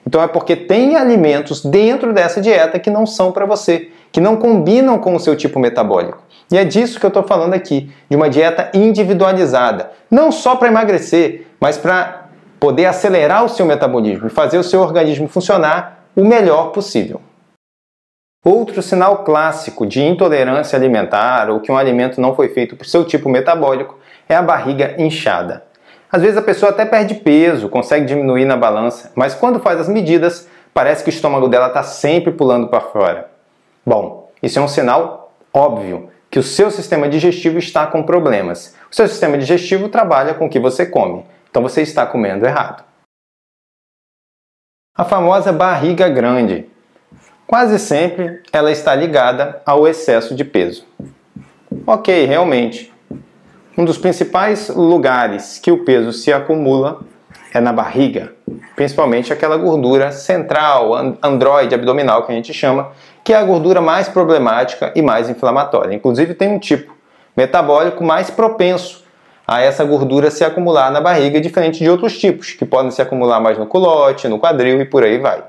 então 0.07 0.21
é 0.21 0.27
porque 0.27 0.55
tem 0.55 0.95
alimentos 0.95 1.63
dentro 1.63 2.13
dessa 2.13 2.41
dieta 2.41 2.79
que 2.79 2.89
não 2.89 3.05
são 3.05 3.31
para 3.31 3.45
você 3.45 3.89
que 4.11 4.19
não 4.19 4.35
combinam 4.35 4.97
com 4.97 5.15
o 5.15 5.19
seu 5.19 5.35
tipo 5.35 5.59
metabólico. 5.59 6.23
E 6.51 6.57
é 6.57 6.63
disso 6.63 6.99
que 6.99 7.05
eu 7.05 7.09
estou 7.09 7.23
falando 7.23 7.53
aqui, 7.53 7.91
de 8.09 8.15
uma 8.15 8.29
dieta 8.29 8.71
individualizada, 8.73 9.91
não 10.09 10.31
só 10.31 10.55
para 10.55 10.67
emagrecer, 10.67 11.45
mas 11.59 11.77
para 11.77 12.25
poder 12.59 12.85
acelerar 12.85 13.45
o 13.45 13.49
seu 13.49 13.65
metabolismo 13.65 14.27
e 14.27 14.29
fazer 14.31 14.57
o 14.57 14.63
seu 14.63 14.81
organismo 14.81 15.27
funcionar 15.27 16.05
o 16.15 16.25
melhor 16.25 16.71
possível. 16.71 17.21
Outro 18.43 18.81
sinal 18.81 19.25
clássico 19.25 19.85
de 19.85 20.01
intolerância 20.01 20.77
alimentar 20.77 21.49
ou 21.49 21.59
que 21.59 21.71
um 21.71 21.77
alimento 21.77 22.21
não 22.21 22.33
foi 22.33 22.47
feito 22.47 22.75
para 22.75 22.85
o 22.85 22.87
seu 22.87 23.03
tipo 23.03 23.27
metabólico 23.27 23.99
é 24.29 24.35
a 24.35 24.41
barriga 24.41 24.95
inchada. 24.97 25.65
Às 26.09 26.21
vezes 26.21 26.37
a 26.37 26.41
pessoa 26.41 26.71
até 26.71 26.85
perde 26.85 27.15
peso, 27.15 27.67
consegue 27.67 28.05
diminuir 28.05 28.45
na 28.45 28.55
balança, 28.55 29.11
mas 29.13 29.35
quando 29.35 29.59
faz 29.59 29.79
as 29.81 29.89
medidas, 29.89 30.47
parece 30.73 31.03
que 31.03 31.09
o 31.09 31.13
estômago 31.13 31.49
dela 31.49 31.67
está 31.67 31.83
sempre 31.83 32.31
pulando 32.31 32.69
para 32.69 32.79
fora. 32.79 33.29
Bom, 33.85 34.31
isso 34.41 34.57
é 34.57 34.61
um 34.61 34.67
sinal 34.67 35.33
óbvio 35.53 36.09
que 36.31 36.39
o 36.39 36.43
seu 36.43 36.71
sistema 36.71 37.09
digestivo 37.09 37.57
está 37.57 37.87
com 37.87 38.03
problemas. 38.03 38.75
O 38.89 38.95
seu 38.95 39.07
sistema 39.07 39.37
digestivo 39.37 39.89
trabalha 39.89 40.33
com 40.33 40.45
o 40.45 40.49
que 40.49 40.59
você 40.59 40.85
come, 40.85 41.25
então 41.49 41.61
você 41.61 41.81
está 41.81 42.05
comendo 42.05 42.45
errado. 42.45 42.85
A 44.95 45.03
famosa 45.03 45.51
barriga 45.51 46.07
grande. 46.07 46.69
Quase 47.49 47.79
sempre 47.79 48.43
ela 48.53 48.71
está 48.71 48.93
ligada 48.93 49.59
ao 49.65 49.87
excesso 49.87 50.35
de 50.35 50.45
peso. 50.45 50.85
Ok, 51.87 52.23
realmente. 52.25 52.93
Um 53.75 53.83
dos 53.83 53.97
principais 53.97 54.69
lugares 54.69 55.57
que 55.57 55.71
o 55.71 55.83
peso 55.83 56.13
se 56.13 56.31
acumula 56.31 56.99
é 57.51 57.59
na 57.59 57.73
barriga, 57.73 58.33
principalmente 58.75 59.33
aquela 59.33 59.57
gordura 59.57 60.11
central, 60.11 60.93
androide 61.23 61.73
abdominal 61.73 62.23
que 62.23 62.31
a 62.31 62.35
gente 62.35 62.53
chama, 62.53 62.91
que 63.23 63.33
é 63.33 63.37
a 63.37 63.43
gordura 63.43 63.81
mais 63.81 64.07
problemática 64.07 64.93
e 64.95 65.01
mais 65.01 65.27
inflamatória. 65.27 65.95
Inclusive 65.95 66.35
tem 66.35 66.49
um 66.49 66.59
tipo 66.59 66.95
metabólico 67.35 68.03
mais 68.03 68.29
propenso 68.29 69.03
a 69.47 69.59
essa 69.59 69.83
gordura 69.83 70.29
se 70.29 70.43
acumular 70.43 70.91
na 70.91 71.01
barriga, 71.01 71.41
diferente 71.41 71.79
de 71.79 71.89
outros 71.89 72.15
tipos, 72.15 72.51
que 72.51 72.63
podem 72.63 72.91
se 72.91 73.01
acumular 73.01 73.39
mais 73.39 73.57
no 73.57 73.65
culote, 73.65 74.27
no 74.27 74.37
quadril 74.37 74.79
e 74.79 74.85
por 74.85 75.03
aí 75.03 75.17
vai. 75.17 75.41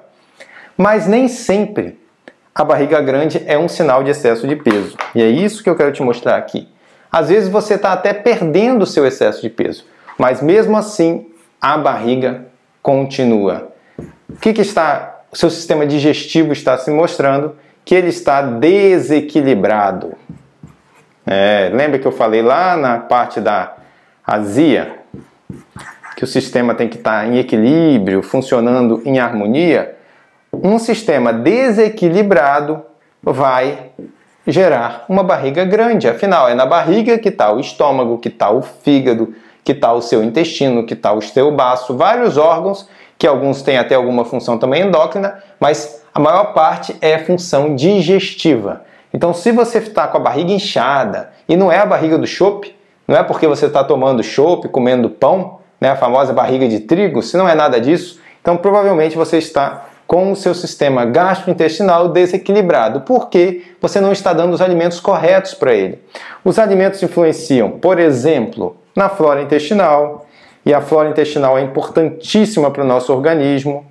Mas 0.81 1.07
nem 1.07 1.29
sempre 1.29 2.01
a 2.55 2.65
barriga 2.65 3.03
grande 3.03 3.43
é 3.45 3.59
um 3.59 3.69
sinal 3.69 4.03
de 4.03 4.13
excesso 4.13 4.49
de 4.49 4.57
peso. 4.57 4.97
E 5.15 5.23
é 5.23 5.29
isso 5.29 5.63
que 5.63 5.69
eu 5.69 5.77
quero 5.77 5.93
te 5.93 6.03
mostrar 6.03 6.39
aqui. 6.39 6.67
Às 7.13 7.29
vezes 7.29 7.51
você 7.51 7.75
está 7.75 7.93
até 7.93 8.15
perdendo 8.15 8.81
o 8.81 8.87
seu 8.87 9.07
excesso 9.07 9.43
de 9.43 9.51
peso, 9.51 9.85
mas 10.17 10.41
mesmo 10.41 10.79
assim 10.79 11.27
a 11.61 11.77
barriga 11.77 12.47
continua. 12.81 13.71
O 14.27 14.37
que, 14.41 14.55
que 14.55 14.63
está, 14.63 15.21
o 15.31 15.37
seu 15.37 15.51
sistema 15.51 15.85
digestivo 15.85 16.51
está 16.55 16.79
se 16.79 16.91
mostrando 16.91 17.57
que 17.85 17.95
ele 17.95 18.09
está 18.09 18.41
desequilibrado. 18.41 20.15
É, 21.27 21.71
lembra 21.75 21.99
que 21.99 22.07
eu 22.07 22.13
falei 22.13 22.41
lá 22.41 22.75
na 22.75 23.01
parte 23.01 23.39
da 23.39 23.75
azia 24.27 25.01
que 26.17 26.25
o 26.25 26.27
sistema 26.27 26.75
tem 26.75 26.89
que 26.89 26.97
estar 26.97 27.29
em 27.29 27.37
equilíbrio, 27.37 28.23
funcionando 28.23 29.03
em 29.05 29.19
harmonia? 29.19 30.00
Um 30.63 30.79
sistema 30.79 31.33
desequilibrado 31.33 32.83
vai 33.23 33.93
gerar 34.47 35.07
uma 35.09 35.23
barriga 35.23 35.65
grande. 35.65 36.07
Afinal, 36.07 36.49
é 36.49 36.55
na 36.55 36.67
barriga 36.67 37.19
que 37.19 37.31
está 37.31 37.51
o 37.51 37.59
estômago, 37.59 38.19
que 38.19 38.29
está 38.29 38.51
o 38.51 38.61
fígado, 38.61 39.35
que 39.65 39.73
está 39.73 39.93
o 39.93 40.03
seu 40.03 40.23
intestino, 40.23 40.85
que 40.85 40.93
está 40.93 41.13
o 41.15 41.23
seu 41.23 41.51
baço, 41.51 41.97
vários 41.97 42.37
órgãos, 42.37 42.87
que 43.19 43.27
alguns 43.27 43.63
têm 43.63 43.79
até 43.79 43.95
alguma 43.95 44.25
função 44.25 44.59
também 44.59 44.83
endócrina, 44.83 45.43
mas 45.59 46.03
a 46.13 46.21
maior 46.21 46.53
parte 46.53 46.95
é 47.01 47.19
função 47.19 47.75
digestiva. 47.75 48.85
Então, 49.15 49.33
se 49.33 49.53
você 49.53 49.79
está 49.79 50.07
com 50.09 50.19
a 50.19 50.21
barriga 50.21 50.53
inchada, 50.53 51.31
e 51.49 51.57
não 51.57 51.73
é 51.73 51.79
a 51.79 51.87
barriga 51.87 52.19
do 52.19 52.27
chope, 52.27 52.75
não 53.09 53.17
é 53.17 53.23
porque 53.23 53.47
você 53.47 53.67
está 53.67 53.83
tomando 53.83 54.23
chope, 54.23 54.69
comendo 54.69 55.09
pão, 55.09 55.59
né, 55.81 55.91
a 55.91 55.97
famosa 55.97 56.33
barriga 56.33 56.69
de 56.69 56.81
trigo, 56.81 57.23
se 57.23 57.37
não 57.37 57.49
é 57.49 57.55
nada 57.55 57.81
disso, 57.81 58.21
então 58.41 58.57
provavelmente 58.57 59.17
você 59.17 59.39
está 59.39 59.90
com 60.11 60.33
o 60.33 60.35
seu 60.35 60.57
sistema 60.57 61.05
gastrointestinal 61.05 62.09
desequilibrado, 62.09 63.03
porque 63.03 63.63
você 63.81 64.01
não 64.01 64.11
está 64.11 64.33
dando 64.33 64.53
os 64.53 64.61
alimentos 64.61 64.99
corretos 64.99 65.55
para 65.55 65.73
ele. 65.73 66.03
Os 66.45 66.59
alimentos 66.59 67.01
influenciam, 67.01 67.71
por 67.71 68.01
exemplo, 68.01 68.77
na 68.97 69.09
flora 69.09 69.41
intestinal, 69.41 70.27
e 70.67 70.75
a 70.75 70.81
flora 70.81 71.11
intestinal 71.11 71.57
é 71.57 71.63
importantíssima 71.63 72.73
para 72.73 72.83
o 72.83 72.87
nosso 72.87 73.13
organismo. 73.13 73.87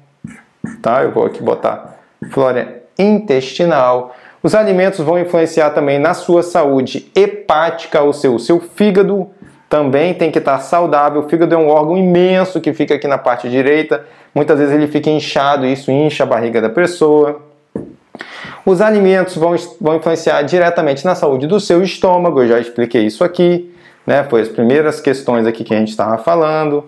Tá? 0.81 1.03
Eu 1.03 1.13
vou 1.13 1.25
aqui 1.25 1.41
botar 1.41 1.97
flora 2.33 2.83
intestinal. 2.99 4.13
Os 4.43 4.53
alimentos 4.53 4.99
vão 4.99 5.17
influenciar 5.17 5.69
também 5.69 5.99
na 5.99 6.13
sua 6.13 6.43
saúde 6.43 7.09
hepática, 7.15 8.03
o 8.03 8.11
seu, 8.11 8.35
o 8.35 8.39
seu 8.39 8.59
fígado 8.59 9.25
também 9.69 10.13
tem 10.15 10.31
que 10.31 10.39
estar 10.39 10.59
saudável. 10.59 11.21
O 11.21 11.29
fígado 11.29 11.53
é 11.53 11.57
um 11.57 11.69
órgão 11.69 11.95
imenso 11.95 12.59
que 12.59 12.73
fica 12.73 12.95
aqui 12.95 13.07
na 13.07 13.19
parte 13.19 13.47
direita. 13.47 14.03
Muitas 14.33 14.57
vezes 14.57 14.73
ele 14.73 14.87
fica 14.87 15.09
inchado 15.09 15.65
isso 15.65 15.91
incha 15.91 16.23
a 16.23 16.25
barriga 16.25 16.59
da 16.59 16.69
pessoa. 16.69 17.39
Os 18.65 18.81
alimentos 18.81 19.37
vão, 19.37 19.55
vão 19.79 19.95
influenciar 19.95 20.41
diretamente 20.41 21.05
na 21.05 21.15
saúde 21.15 21.47
do 21.47 21.59
seu 21.59 21.81
estômago, 21.81 22.41
eu 22.41 22.47
já 22.47 22.59
expliquei 22.59 23.05
isso 23.05 23.23
aqui, 23.23 23.73
né? 24.05 24.23
Foi 24.29 24.41
as 24.41 24.49
primeiras 24.49 24.99
questões 24.99 25.47
aqui 25.47 25.63
que 25.63 25.73
a 25.73 25.77
gente 25.77 25.89
estava 25.89 26.17
falando. 26.17 26.85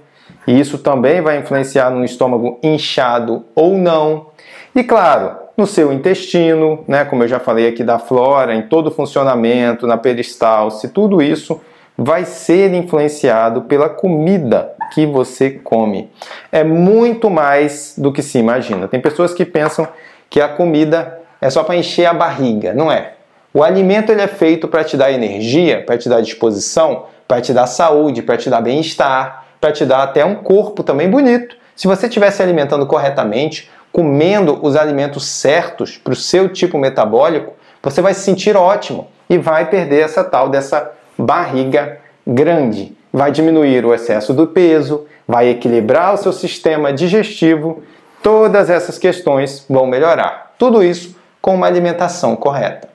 E 0.47 0.59
isso 0.59 0.77
também 0.77 1.21
vai 1.21 1.37
influenciar 1.37 1.89
no 1.91 2.03
estômago 2.03 2.59
inchado 2.63 3.45
ou 3.55 3.77
não. 3.77 4.27
E 4.75 4.83
claro, 4.83 5.35
no 5.55 5.67
seu 5.67 5.93
intestino, 5.93 6.83
né? 6.87 7.05
Como 7.05 7.23
eu 7.23 7.27
já 7.27 7.39
falei 7.39 7.67
aqui 7.67 7.83
da 7.83 7.99
flora, 7.99 8.53
em 8.53 8.63
todo 8.63 8.87
o 8.87 8.91
funcionamento, 8.91 9.87
na 9.87 9.97
peristalse, 9.97 10.89
tudo 10.89 11.21
isso 11.21 11.61
vai 12.03 12.25
ser 12.25 12.73
influenciado 12.73 13.61
pela 13.61 13.87
comida 13.87 14.73
que 14.91 15.05
você 15.05 15.51
come. 15.51 16.09
É 16.51 16.63
muito 16.63 17.29
mais 17.29 17.93
do 17.95 18.11
que 18.11 18.23
se 18.23 18.39
imagina. 18.39 18.87
Tem 18.87 18.99
pessoas 18.99 19.33
que 19.33 19.45
pensam 19.45 19.87
que 20.29 20.41
a 20.41 20.49
comida 20.49 21.19
é 21.39 21.49
só 21.49 21.63
para 21.63 21.75
encher 21.75 22.07
a 22.07 22.13
barriga, 22.13 22.73
não 22.73 22.91
é? 22.91 23.13
O 23.53 23.63
alimento 23.63 24.11
ele 24.11 24.21
é 24.21 24.27
feito 24.27 24.67
para 24.67 24.83
te 24.83 24.97
dar 24.97 25.11
energia, 25.11 25.83
para 25.85 25.97
te 25.97 26.09
dar 26.09 26.21
disposição, 26.21 27.05
para 27.27 27.39
te 27.39 27.53
dar 27.53 27.67
saúde, 27.67 28.21
para 28.21 28.37
te 28.37 28.49
dar 28.49 28.61
bem-estar, 28.61 29.45
para 29.59 29.71
te 29.71 29.85
dar 29.85 30.03
até 30.03 30.25
um 30.25 30.35
corpo 30.35 30.83
também 30.83 31.09
bonito. 31.09 31.55
Se 31.75 31.87
você 31.87 32.07
estiver 32.07 32.31
se 32.31 32.41
alimentando 32.41 32.85
corretamente, 32.87 33.69
comendo 33.91 34.57
os 34.61 34.75
alimentos 34.75 35.25
certos 35.25 35.97
para 35.97 36.13
o 36.13 36.15
seu 36.15 36.49
tipo 36.49 36.77
metabólico, 36.77 37.53
você 37.83 38.01
vai 38.01 38.13
se 38.13 38.21
sentir 38.21 38.55
ótimo 38.55 39.07
e 39.29 39.37
vai 39.37 39.69
perder 39.69 40.03
essa 40.03 40.23
tal 40.23 40.49
dessa 40.49 40.91
barriga 41.21 41.99
grande. 42.25 42.95
Vai 43.13 43.31
diminuir 43.31 43.85
o 43.85 43.93
excesso 43.93 44.33
do 44.33 44.47
peso, 44.47 45.05
vai 45.27 45.49
equilibrar 45.49 46.13
o 46.13 46.17
seu 46.17 46.33
sistema 46.33 46.91
digestivo, 46.91 47.83
todas 48.21 48.69
essas 48.69 48.97
questões 48.97 49.65
vão 49.69 49.85
melhorar. 49.85 50.53
Tudo 50.57 50.83
isso 50.83 51.15
com 51.41 51.55
uma 51.55 51.67
alimentação 51.67 52.35
correta. 52.35 52.89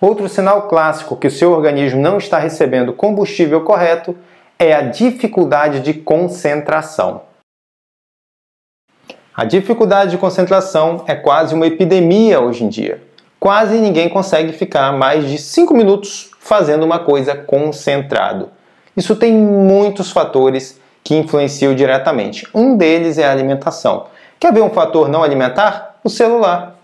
Outro 0.00 0.28
sinal 0.28 0.68
clássico 0.68 1.16
que 1.16 1.26
o 1.26 1.30
seu 1.30 1.52
organismo 1.52 2.00
não 2.00 2.18
está 2.18 2.38
recebendo 2.38 2.92
combustível 2.92 3.62
correto 3.62 4.16
é 4.58 4.72
a 4.72 4.82
dificuldade 4.82 5.80
de 5.80 5.94
concentração. 5.94 7.22
A 9.34 9.44
dificuldade 9.44 10.10
de 10.10 10.18
concentração 10.18 11.04
é 11.06 11.14
quase 11.14 11.54
uma 11.54 11.66
epidemia 11.66 12.40
hoje 12.40 12.64
em 12.64 12.68
dia. 12.68 13.02
Quase 13.38 13.78
ninguém 13.78 14.08
consegue 14.08 14.52
ficar 14.52 14.92
mais 14.92 15.28
de 15.28 15.38
5 15.38 15.74
minutos 15.74 16.29
fazendo 16.40 16.82
uma 16.82 16.98
coisa 16.98 17.36
concentrado. 17.36 18.48
Isso 18.96 19.14
tem 19.14 19.32
muitos 19.32 20.10
fatores 20.10 20.80
que 21.04 21.14
influenciam 21.14 21.74
diretamente. 21.74 22.48
Um 22.52 22.76
deles 22.76 23.18
é 23.18 23.24
a 23.24 23.30
alimentação. 23.30 24.06
Quer 24.40 24.52
ver 24.52 24.62
um 24.62 24.70
fator 24.70 25.08
não 25.08 25.22
alimentar? 25.22 26.00
O 26.02 26.08
celular. 26.08 26.74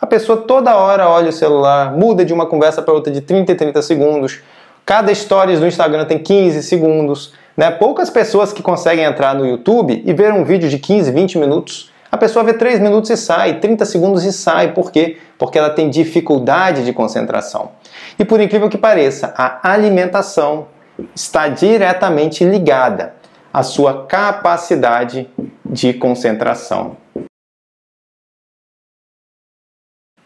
A 0.00 0.06
pessoa 0.06 0.38
toda 0.38 0.76
hora 0.76 1.08
olha 1.08 1.30
o 1.30 1.32
celular, 1.32 1.92
muda 1.92 2.24
de 2.24 2.34
uma 2.34 2.44
conversa 2.44 2.82
para 2.82 2.92
outra 2.92 3.12
de 3.12 3.20
30 3.20 3.52
em 3.52 3.56
30 3.56 3.80
segundos. 3.82 4.40
Cada 4.84 5.14
stories 5.14 5.60
no 5.60 5.66
Instagram 5.66 6.04
tem 6.04 6.18
15 6.18 6.62
segundos. 6.62 7.32
Né? 7.56 7.70
Poucas 7.70 8.10
pessoas 8.10 8.52
que 8.52 8.62
conseguem 8.62 9.04
entrar 9.04 9.34
no 9.34 9.46
YouTube 9.46 10.02
e 10.04 10.12
ver 10.12 10.32
um 10.32 10.44
vídeo 10.44 10.68
de 10.68 10.78
15, 10.78 11.10
20 11.12 11.38
minutos. 11.38 11.90
A 12.14 12.16
pessoa 12.16 12.44
vê 12.44 12.54
3 12.54 12.78
minutos 12.78 13.10
e 13.10 13.16
sai, 13.16 13.58
30 13.58 13.84
segundos 13.84 14.22
e 14.22 14.32
sai. 14.32 14.72
Por 14.72 14.92
quê? 14.92 15.18
Porque 15.36 15.58
ela 15.58 15.70
tem 15.70 15.90
dificuldade 15.90 16.84
de 16.84 16.92
concentração. 16.92 17.72
E 18.16 18.24
por 18.24 18.40
incrível 18.40 18.70
que 18.70 18.78
pareça, 18.78 19.34
a 19.36 19.72
alimentação 19.72 20.68
está 21.12 21.48
diretamente 21.48 22.44
ligada 22.44 23.16
à 23.52 23.64
sua 23.64 24.06
capacidade 24.06 25.28
de 25.66 25.92
concentração. 25.92 26.96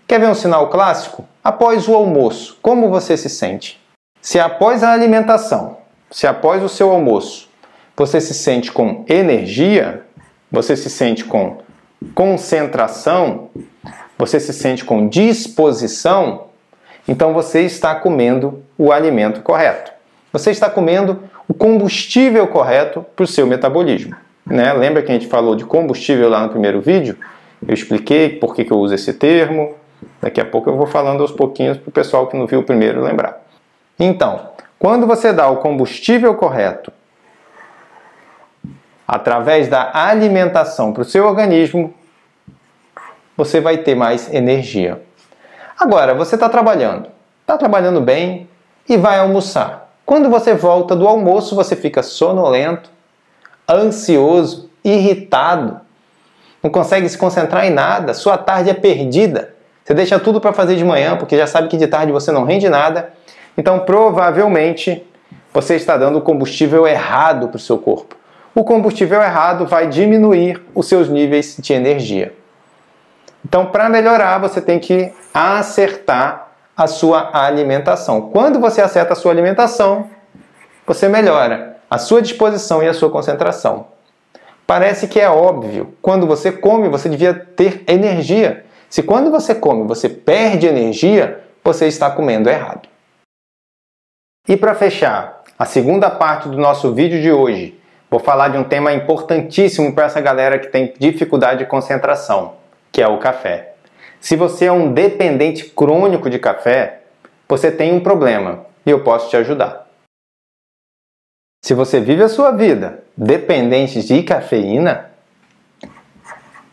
Quer 0.06 0.20
ver 0.20 0.28
um 0.28 0.34
sinal 0.34 0.68
clássico? 0.68 1.26
Após 1.42 1.88
o 1.88 1.94
almoço, 1.94 2.58
como 2.60 2.90
você 2.90 3.16
se 3.16 3.30
sente? 3.30 3.80
Se 4.20 4.38
após 4.38 4.82
a 4.82 4.92
alimentação, 4.92 5.78
se 6.10 6.26
após 6.26 6.62
o 6.62 6.68
seu 6.68 6.90
almoço, 6.90 7.48
você 7.96 8.20
se 8.20 8.34
sente 8.34 8.70
com 8.70 9.06
energia, 9.08 10.04
você 10.52 10.76
se 10.76 10.90
sente 10.90 11.24
com 11.24 11.66
concentração, 12.14 13.50
você 14.16 14.40
se 14.40 14.52
sente 14.52 14.84
com 14.84 15.08
disposição, 15.08 16.44
então 17.06 17.32
você 17.32 17.62
está 17.62 17.94
comendo 17.94 18.62
o 18.76 18.92
alimento 18.92 19.40
correto. 19.40 19.92
Você 20.32 20.50
está 20.50 20.68
comendo 20.68 21.22
o 21.48 21.54
combustível 21.54 22.46
correto 22.46 23.04
para 23.16 23.24
o 23.24 23.26
seu 23.26 23.46
metabolismo. 23.46 24.14
né? 24.46 24.72
Lembra 24.74 25.02
que 25.02 25.10
a 25.10 25.14
gente 25.14 25.26
falou 25.26 25.54
de 25.54 25.64
combustível 25.64 26.28
lá 26.28 26.42
no 26.42 26.50
primeiro 26.50 26.80
vídeo? 26.80 27.16
Eu 27.66 27.74
expliquei 27.74 28.28
por 28.28 28.54
que, 28.54 28.64
que 28.64 28.72
eu 28.72 28.78
uso 28.78 28.94
esse 28.94 29.12
termo. 29.12 29.74
Daqui 30.20 30.40
a 30.40 30.44
pouco 30.44 30.68
eu 30.68 30.76
vou 30.76 30.86
falando 30.86 31.22
aos 31.22 31.32
pouquinhos 31.32 31.78
para 31.78 31.88
o 31.88 31.92
pessoal 31.92 32.26
que 32.26 32.36
não 32.36 32.46
viu 32.46 32.60
o 32.60 32.62
primeiro 32.62 33.02
lembrar. 33.02 33.42
Então, 33.98 34.50
quando 34.78 35.06
você 35.06 35.32
dá 35.32 35.48
o 35.48 35.56
combustível 35.56 36.34
correto 36.34 36.92
através 39.08 39.68
da 39.68 39.90
alimentação 39.94 40.92
para 40.92 41.00
o 41.00 41.04
seu 41.06 41.26
organismo, 41.26 41.94
você 43.34 43.58
vai 43.58 43.78
ter 43.78 43.94
mais 43.94 44.30
energia. 44.34 45.00
Agora, 45.80 46.14
você 46.14 46.34
está 46.34 46.46
trabalhando, 46.46 47.08
está 47.40 47.56
trabalhando 47.56 48.02
bem 48.02 48.46
e 48.86 48.98
vai 48.98 49.18
almoçar. 49.18 49.90
Quando 50.04 50.28
você 50.28 50.52
volta 50.52 50.94
do 50.94 51.08
almoço, 51.08 51.56
você 51.56 51.74
fica 51.74 52.02
sonolento, 52.02 52.90
ansioso, 53.66 54.68
irritado, 54.84 55.80
não 56.62 56.70
consegue 56.70 57.08
se 57.08 57.16
concentrar 57.16 57.64
em 57.64 57.70
nada, 57.70 58.12
sua 58.12 58.36
tarde 58.36 58.68
é 58.68 58.74
perdida. 58.74 59.54
Você 59.84 59.94
deixa 59.94 60.18
tudo 60.18 60.38
para 60.38 60.52
fazer 60.52 60.76
de 60.76 60.84
manhã 60.84 61.16
porque 61.16 61.36
já 61.36 61.46
sabe 61.46 61.68
que 61.68 61.78
de 61.78 61.86
tarde 61.86 62.12
você 62.12 62.30
não 62.30 62.44
rende 62.44 62.68
nada. 62.68 63.12
Então, 63.56 63.78
provavelmente, 63.80 65.06
você 65.52 65.76
está 65.76 65.96
dando 65.96 66.18
o 66.18 66.22
combustível 66.22 66.86
errado 66.86 67.48
para 67.48 67.56
o 67.56 67.60
seu 67.60 67.78
corpo. 67.78 68.17
O 68.54 68.64
combustível 68.64 69.22
errado 69.22 69.66
vai 69.66 69.86
diminuir 69.86 70.62
os 70.74 70.88
seus 70.88 71.08
níveis 71.08 71.56
de 71.58 71.72
energia. 71.72 72.34
Então, 73.44 73.66
para 73.66 73.88
melhorar, 73.88 74.38
você 74.38 74.60
tem 74.60 74.78
que 74.78 75.12
acertar 75.32 76.48
a 76.76 76.86
sua 76.86 77.30
alimentação. 77.32 78.30
Quando 78.30 78.60
você 78.60 78.80
acerta 78.80 79.12
a 79.12 79.16
sua 79.16 79.32
alimentação, 79.32 80.10
você 80.86 81.08
melhora 81.08 81.78
a 81.90 81.98
sua 81.98 82.20
disposição 82.20 82.82
e 82.82 82.88
a 82.88 82.94
sua 82.94 83.10
concentração. 83.10 83.86
Parece 84.66 85.08
que 85.08 85.18
é 85.18 85.30
óbvio. 85.30 85.94
Quando 86.02 86.26
você 86.26 86.52
come, 86.52 86.88
você 86.88 87.08
devia 87.08 87.32
ter 87.32 87.84
energia. 87.86 88.66
Se 88.90 89.02
quando 89.02 89.30
você 89.30 89.54
come 89.54 89.86
você 89.86 90.08
perde 90.08 90.66
energia, 90.66 91.42
você 91.64 91.86
está 91.86 92.10
comendo 92.10 92.50
errado. 92.50 92.88
E 94.46 94.56
para 94.56 94.74
fechar, 94.74 95.42
a 95.58 95.64
segunda 95.64 96.10
parte 96.10 96.48
do 96.48 96.56
nosso 96.56 96.92
vídeo 96.94 97.20
de 97.20 97.30
hoje, 97.30 97.77
vou 98.10 98.20
falar 98.20 98.48
de 98.48 98.58
um 98.58 98.64
tema 98.64 98.92
importantíssimo 98.92 99.92
para 99.92 100.06
essa 100.06 100.20
galera 100.20 100.58
que 100.58 100.68
tem 100.68 100.94
dificuldade 100.98 101.60
de 101.60 101.66
concentração, 101.66 102.54
que 102.90 103.02
é 103.02 103.08
o 103.08 103.18
café. 103.18 103.74
Se 104.20 104.36
você 104.36 104.66
é 104.66 104.72
um 104.72 104.92
dependente 104.92 105.64
crônico 105.64 106.28
de 106.28 106.38
café, 106.38 107.02
você 107.48 107.70
tem 107.70 107.92
um 107.92 108.00
problema 108.00 108.66
e 108.84 108.90
eu 108.90 109.02
posso 109.02 109.30
te 109.30 109.36
ajudar. 109.36 109.86
Se 111.64 111.74
você 111.74 112.00
vive 112.00 112.22
a 112.22 112.28
sua 112.28 112.50
vida 112.50 113.02
dependente 113.16 114.02
de 114.02 114.22
cafeína, 114.22 115.10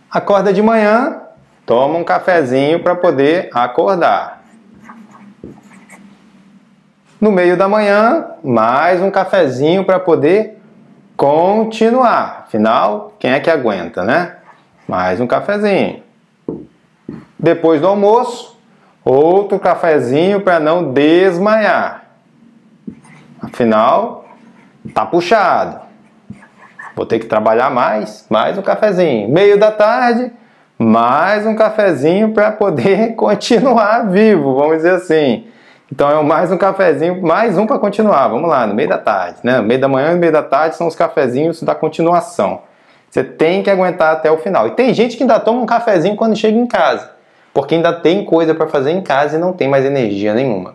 acorda 0.09 0.53
de 0.53 0.61
manhã, 0.61 1.21
toma 1.65 1.97
um 1.97 2.03
cafezinho 2.03 2.81
para 2.81 2.95
poder 2.95 3.49
acordar. 3.53 4.43
No 7.19 7.31
meio 7.31 7.57
da 7.57 7.67
manhã, 7.67 8.31
mais 8.43 9.01
um 9.01 9.09
cafezinho 9.09 9.83
para 9.83 9.99
poder 9.99 10.61
continuar. 11.15 12.45
Afinal, 12.47 13.13
quem 13.19 13.31
é 13.31 13.39
que 13.39 13.49
aguenta, 13.49 14.03
né? 14.03 14.35
Mais 14.87 15.19
um 15.19 15.27
cafezinho. 15.27 16.03
Depois 17.37 17.81
do 17.81 17.87
almoço, 17.87 18.57
outro 19.03 19.59
cafezinho 19.59 20.41
para 20.41 20.59
não 20.59 20.91
desmaiar. 20.91 22.05
Afinal, 23.41 24.25
Tá 24.93 25.05
puxado. 25.05 25.79
Vou 26.95 27.05
ter 27.05 27.19
que 27.19 27.25
trabalhar 27.25 27.69
mais, 27.69 28.25
mais 28.29 28.57
um 28.57 28.61
cafezinho. 28.61 29.29
Meio 29.29 29.59
da 29.59 29.71
tarde, 29.71 30.31
mais 30.77 31.45
um 31.45 31.55
cafezinho 31.55 32.31
para 32.33 32.51
poder 32.51 33.15
continuar 33.17 34.09
vivo, 34.09 34.55
vamos 34.55 34.77
dizer 34.77 34.91
assim. 34.91 35.47
Então 35.91 36.09
é 36.09 36.23
mais 36.23 36.51
um 36.51 36.57
cafezinho, 36.57 37.21
mais 37.21 37.57
um 37.59 37.67
para 37.67 37.77
continuar. 37.77 38.27
Vamos 38.27 38.49
lá, 38.49 38.65
no 38.65 38.73
meio 38.73 38.89
da 38.89 38.97
tarde, 38.97 39.37
né? 39.43 39.61
Meio 39.61 39.79
da 39.79 39.87
manhã 39.87 40.13
e 40.13 40.15
meio 40.15 40.31
da 40.31 40.41
tarde 40.41 40.75
são 40.75 40.87
os 40.87 40.95
cafezinhos 40.95 41.61
da 41.61 41.75
continuação. 41.75 42.63
Você 43.09 43.23
tem 43.23 43.61
que 43.61 43.69
aguentar 43.69 44.13
até 44.13 44.31
o 44.31 44.37
final. 44.37 44.67
E 44.67 44.71
tem 44.71 44.93
gente 44.95 45.15
que 45.15 45.21
ainda 45.21 45.39
toma 45.39 45.61
um 45.61 45.65
cafezinho 45.65 46.15
quando 46.15 46.35
chega 46.35 46.57
em 46.57 46.65
casa, 46.65 47.11
porque 47.53 47.75
ainda 47.75 47.93
tem 47.93 48.25
coisa 48.25 48.55
para 48.55 48.65
fazer 48.67 48.91
em 48.91 49.01
casa 49.01 49.37
e 49.37 49.39
não 49.39 49.53
tem 49.53 49.67
mais 49.67 49.85
energia 49.85 50.33
nenhuma. 50.33 50.73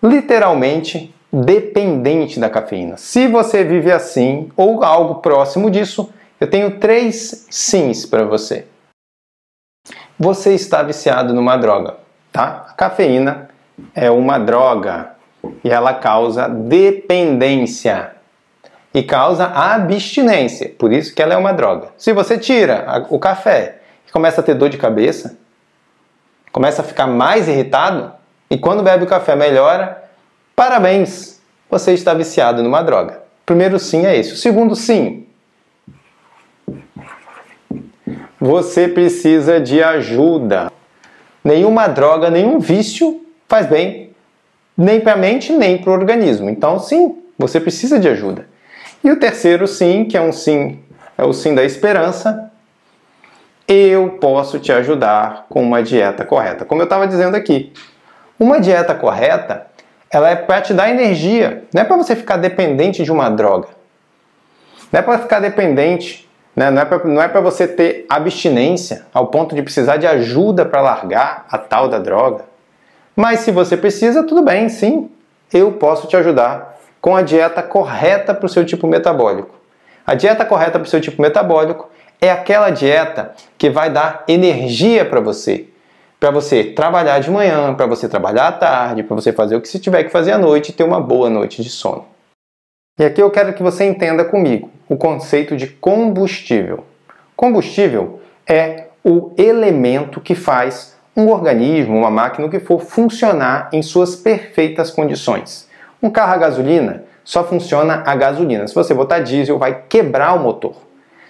Literalmente, 0.00 1.12
dependente 1.32 2.38
da 2.38 2.48
cafeína. 2.48 2.96
Se 2.96 3.26
você 3.26 3.64
vive 3.64 3.90
assim 3.90 4.48
ou 4.56 4.84
algo 4.84 5.16
próximo 5.16 5.68
disso, 5.68 6.08
eu 6.40 6.48
tenho 6.48 6.78
três 6.78 7.48
sims 7.50 8.06
para 8.06 8.24
você. 8.24 8.66
Você 10.16 10.54
está 10.54 10.84
viciado 10.84 11.34
numa 11.34 11.56
droga, 11.56 11.96
tá? 12.32 12.66
A 12.68 12.72
cafeína 12.74 13.48
é 13.94 14.10
uma 14.10 14.38
droga 14.38 15.10
e 15.62 15.70
ela 15.70 15.94
causa 15.94 16.48
dependência 16.48 18.12
e 18.92 19.02
causa 19.02 19.46
abstinência, 19.46 20.72
por 20.78 20.92
isso 20.92 21.14
que 21.14 21.20
ela 21.20 21.34
é 21.34 21.36
uma 21.36 21.52
droga. 21.52 21.88
Se 21.96 22.12
você 22.12 22.38
tira 22.38 23.06
o 23.10 23.18
café 23.18 23.80
e 24.08 24.12
começa 24.12 24.40
a 24.40 24.44
ter 24.44 24.54
dor 24.54 24.68
de 24.68 24.78
cabeça, 24.78 25.36
começa 26.52 26.82
a 26.82 26.84
ficar 26.84 27.06
mais 27.06 27.48
irritado 27.48 28.12
e 28.48 28.56
quando 28.56 28.82
bebe 28.82 29.04
o 29.04 29.08
café 29.08 29.34
melhora, 29.34 30.04
Parabéns! 30.54 31.40
Você 31.68 31.94
está 31.94 32.14
viciado 32.14 32.62
numa 32.62 32.80
droga. 32.80 33.22
Primeiro 33.44 33.78
sim 33.78 34.06
é 34.06 34.16
esse. 34.16 34.34
O 34.34 34.36
segundo 34.36 34.76
sim. 34.76 35.26
Você 38.40 38.86
precisa 38.86 39.60
de 39.60 39.82
ajuda. 39.82 40.70
Nenhuma 41.42 41.88
droga, 41.88 42.30
nenhum 42.30 42.60
vício 42.60 43.23
faz 43.48 43.66
bem, 43.66 44.10
nem 44.76 45.00
para 45.00 45.12
a 45.12 45.16
mente, 45.16 45.52
nem 45.52 45.78
para 45.78 45.90
o 45.90 45.94
organismo. 45.94 46.50
Então, 46.50 46.78
sim, 46.78 47.22
você 47.38 47.60
precisa 47.60 47.98
de 47.98 48.08
ajuda. 48.08 48.46
E 49.02 49.10
o 49.10 49.18
terceiro 49.18 49.66
sim, 49.66 50.04
que 50.04 50.16
é 50.16 50.20
um 50.20 50.32
sim, 50.32 50.80
é 51.16 51.24
o 51.24 51.32
sim 51.32 51.54
da 51.54 51.64
esperança. 51.64 52.50
Eu 53.66 54.18
posso 54.20 54.58
te 54.58 54.72
ajudar 54.72 55.46
com 55.48 55.62
uma 55.62 55.82
dieta 55.82 56.24
correta. 56.24 56.64
Como 56.64 56.80
eu 56.80 56.84
estava 56.84 57.06
dizendo 57.06 57.36
aqui, 57.36 57.72
uma 58.38 58.60
dieta 58.60 58.94
correta 58.94 59.66
ela 60.10 60.30
é 60.30 60.36
para 60.36 60.60
te 60.60 60.72
dar 60.72 60.90
energia, 60.90 61.64
não 61.74 61.82
é 61.82 61.84
para 61.84 61.96
você 61.96 62.14
ficar 62.14 62.36
dependente 62.36 63.02
de 63.02 63.10
uma 63.10 63.28
droga. 63.28 63.68
Não 64.92 65.00
é 65.00 65.02
para 65.02 65.18
ficar 65.18 65.40
dependente, 65.40 66.30
né? 66.54 66.70
não 66.70 66.80
é 67.20 67.28
para 67.28 67.40
é 67.40 67.42
você 67.42 67.66
ter 67.66 68.06
abstinência 68.08 69.06
ao 69.12 69.26
ponto 69.26 69.56
de 69.56 69.62
precisar 69.62 69.96
de 69.96 70.06
ajuda 70.06 70.64
para 70.64 70.80
largar 70.80 71.46
a 71.50 71.58
tal 71.58 71.88
da 71.88 71.98
droga. 71.98 72.44
Mas 73.16 73.40
se 73.40 73.50
você 73.50 73.76
precisa, 73.76 74.24
tudo 74.24 74.42
bem, 74.42 74.68
sim, 74.68 75.10
eu 75.52 75.72
posso 75.72 76.06
te 76.08 76.16
ajudar 76.16 76.78
com 77.00 77.14
a 77.14 77.22
dieta 77.22 77.62
correta 77.62 78.34
para 78.34 78.46
o 78.46 78.48
seu 78.48 78.64
tipo 78.64 78.86
metabólico. 78.86 79.54
A 80.06 80.14
dieta 80.14 80.44
correta 80.44 80.78
para 80.78 80.86
o 80.86 80.88
seu 80.88 81.00
tipo 81.00 81.20
metabólico 81.22 81.88
é 82.20 82.30
aquela 82.30 82.70
dieta 82.70 83.32
que 83.56 83.70
vai 83.70 83.90
dar 83.90 84.24
energia 84.26 85.04
para 85.04 85.20
você, 85.20 85.68
para 86.18 86.30
você 86.30 86.64
trabalhar 86.64 87.20
de 87.20 87.30
manhã, 87.30 87.74
para 87.74 87.86
você 87.86 88.08
trabalhar 88.08 88.48
à 88.48 88.52
tarde, 88.52 89.02
para 89.02 89.14
você 89.14 89.32
fazer 89.32 89.56
o 89.56 89.60
que 89.60 89.68
você 89.68 89.78
tiver 89.78 90.04
que 90.04 90.10
fazer 90.10 90.32
à 90.32 90.38
noite 90.38 90.70
e 90.70 90.72
ter 90.72 90.84
uma 90.84 91.00
boa 91.00 91.28
noite 91.28 91.62
de 91.62 91.70
sono. 91.70 92.06
E 92.98 93.04
aqui 93.04 93.22
eu 93.22 93.30
quero 93.30 93.52
que 93.52 93.62
você 93.62 93.84
entenda 93.84 94.24
comigo 94.24 94.70
o 94.88 94.96
conceito 94.96 95.56
de 95.56 95.66
combustível. 95.66 96.84
Combustível 97.36 98.20
é 98.46 98.86
o 99.04 99.32
elemento 99.36 100.20
que 100.20 100.34
faz 100.34 100.93
um 101.16 101.28
organismo, 101.28 101.96
uma 101.96 102.10
máquina, 102.10 102.48
que 102.48 102.58
for, 102.58 102.80
funcionar 102.80 103.68
em 103.72 103.82
suas 103.82 104.16
perfeitas 104.16 104.90
condições. 104.90 105.68
Um 106.02 106.10
carro 106.10 106.34
a 106.34 106.36
gasolina 106.36 107.04
só 107.22 107.44
funciona 107.44 108.02
a 108.04 108.14
gasolina. 108.14 108.66
Se 108.66 108.74
você 108.74 108.92
botar 108.92 109.20
diesel, 109.20 109.58
vai 109.58 109.82
quebrar 109.88 110.34
o 110.34 110.40
motor. 110.40 110.74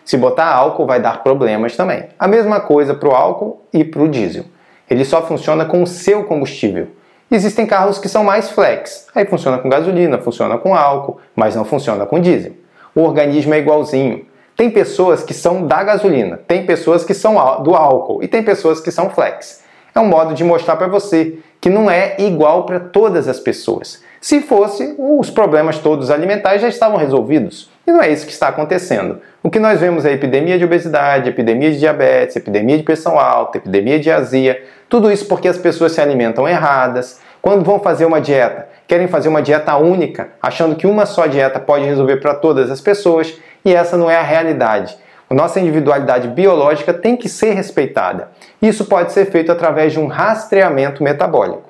Se 0.05 0.17
botar 0.17 0.47
álcool, 0.47 0.87
vai 0.87 1.01
dar 1.01 1.23
problemas 1.23 1.77
também. 1.77 2.09
A 2.19 2.27
mesma 2.27 2.61
coisa 2.61 2.95
para 2.95 3.09
o 3.09 3.13
álcool 3.13 3.63
e 3.73 3.85
para 3.85 4.03
o 4.03 4.09
diesel. 4.09 4.45
Ele 4.89 5.05
só 5.05 5.23
funciona 5.23 5.65
com 5.65 5.83
o 5.83 5.87
seu 5.87 6.25
combustível. 6.25 6.89
Existem 7.31 7.67
carros 7.67 7.99
que 7.99 8.09
são 8.09 8.23
mais 8.23 8.51
flex, 8.51 9.09
aí 9.15 9.25
funciona 9.25 9.59
com 9.59 9.69
gasolina, 9.69 10.19
funciona 10.19 10.59
com 10.59 10.75
álcool, 10.75 11.19
mas 11.35 11.57
não 11.57 11.65
funciona 11.65 12.05
com 12.05 12.21
diesel. 12.21 12.53
O 12.95 13.01
organismo 13.01 13.55
é 13.55 13.59
igualzinho. 13.59 14.27
Tem 14.57 14.71
pessoas 14.71 15.23
que 15.23 15.35
são 15.35 15.67
da 15.67 15.83
gasolina, 15.83 16.37
tem 16.47 16.65
pessoas 16.65 17.03
que 17.03 17.15
são 17.15 17.63
do 17.63 17.75
álcool 17.75 18.23
e 18.23 18.29
tem 18.29 18.43
pessoas 18.43 18.81
que 18.81 18.91
são 18.91 19.11
flex. 19.11 19.64
É 19.95 20.01
um 20.01 20.07
modo 20.07 20.35
de 20.35 20.43
mostrar 20.43 20.75
para 20.75 20.89
você 20.89 21.39
que 21.61 21.71
não 21.71 21.89
é 21.89 22.17
igual 22.19 22.67
para 22.67 22.81
todas 22.81 23.29
as 23.29 23.39
pessoas. 23.39 24.03
Se 24.21 24.41
fosse, 24.41 24.95
os 24.99 25.31
problemas 25.31 25.79
todos 25.79 26.11
alimentares 26.11 26.61
já 26.61 26.69
estavam 26.69 26.97
resolvidos. 26.97 27.71
E 27.87 27.93
não 27.93 28.03
é 28.03 28.11
isso 28.11 28.27
que 28.27 28.33
está 28.33 28.49
acontecendo. 28.49 29.21
O 29.43 29.51
que 29.51 29.61
nós 29.61 29.79
vemos 29.79 30.05
é 30.05 30.13
epidemia 30.13 30.59
de 30.59 30.65
obesidade, 30.65 31.29
epidemia 31.29 31.71
de 31.71 31.79
diabetes, 31.79 32.35
epidemia 32.35 32.77
de 32.77 32.83
pressão 32.83 33.21
alta, 33.21 33.59
epidemia 33.59 34.01
de 34.01 34.11
azia. 34.11 34.63
Tudo 34.89 35.13
isso 35.13 35.27
porque 35.27 35.47
as 35.47 35.59
pessoas 35.59 35.93
se 35.93 36.01
alimentam 36.01 36.49
erradas. 36.49 37.21
Quando 37.41 37.65
vão 37.65 37.79
fazer 37.79 38.05
uma 38.05 38.21
dieta, 38.21 38.67
querem 38.89 39.07
fazer 39.07 39.29
uma 39.29 39.43
dieta 39.43 39.77
única, 39.77 40.31
achando 40.43 40.75
que 40.75 40.87
uma 40.87 41.07
só 41.07 41.27
dieta 41.27 41.61
pode 41.61 41.85
resolver 41.85 42.17
para 42.17 42.35
todas 42.35 42.71
as 42.71 42.81
pessoas 42.81 43.39
e 43.65 43.73
essa 43.73 43.97
não 43.97 44.11
é 44.11 44.17
a 44.17 44.23
realidade. 44.23 44.97
Nossa 45.31 45.59
individualidade 45.59 46.29
biológica 46.29 46.95
tem 46.95 47.17
que 47.17 47.29
ser 47.29 47.53
respeitada. 47.55 48.29
Isso 48.65 48.87
pode 48.87 49.13
ser 49.13 49.31
feito 49.31 49.53
através 49.53 49.93
de 49.93 50.01
um 50.01 50.07
rastreamento 50.07 51.03
metabólico. 51.03 51.69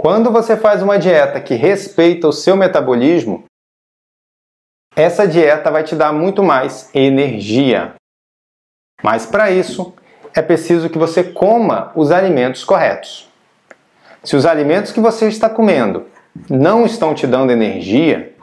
Quando 0.00 0.32
você 0.32 0.56
faz 0.56 0.80
uma 0.80 0.98
dieta 0.98 1.42
que 1.42 1.54
respeita 1.54 2.26
o 2.26 2.32
seu 2.32 2.56
metabolismo, 2.56 3.44
essa 4.96 5.28
dieta 5.28 5.70
vai 5.70 5.84
te 5.84 5.94
dar 5.94 6.10
muito 6.10 6.42
mais 6.42 6.88
energia. 6.94 7.96
Mas 9.02 9.26
para 9.26 9.50
isso, 9.50 9.94
é 10.34 10.40
preciso 10.40 10.88
que 10.88 10.96
você 10.96 11.22
coma 11.22 11.92
os 11.94 12.10
alimentos 12.10 12.64
corretos. 12.64 13.28
Se 14.22 14.34
os 14.34 14.46
alimentos 14.46 14.90
que 14.90 15.00
você 15.00 15.28
está 15.28 15.50
comendo 15.50 16.06
não 16.48 16.86
estão 16.86 17.14
te 17.14 17.26
dando 17.26 17.52
energia, 17.52 18.34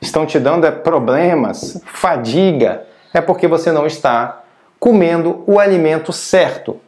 estão 0.00 0.26
te 0.26 0.40
dando 0.40 0.66
é, 0.66 0.72
problemas, 0.72 1.80
fadiga, 1.86 2.84
é 3.14 3.20
porque 3.20 3.46
você 3.46 3.70
não 3.70 3.86
está 3.86 4.39
comendo 4.80 5.44
o 5.46 5.60
alimento 5.60 6.10
certo. 6.10 6.80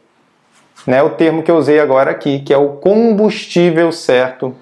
Né? 0.85 1.01
O 1.03 1.11
termo 1.11 1.43
que 1.43 1.51
eu 1.51 1.55
usei 1.55 1.79
agora 1.79 2.09
aqui, 2.09 2.39
que 2.39 2.51
é 2.51 2.57
o 2.57 2.69
combustível 2.77 3.91
certo 3.91 4.55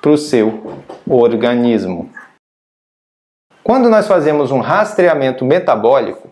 para 0.00 0.10
o 0.10 0.18
seu 0.18 0.82
organismo. 1.08 2.10
Quando 3.62 3.88
nós 3.88 4.06
fazemos 4.06 4.50
um 4.50 4.60
rastreamento 4.60 5.42
metabólico, 5.42 6.28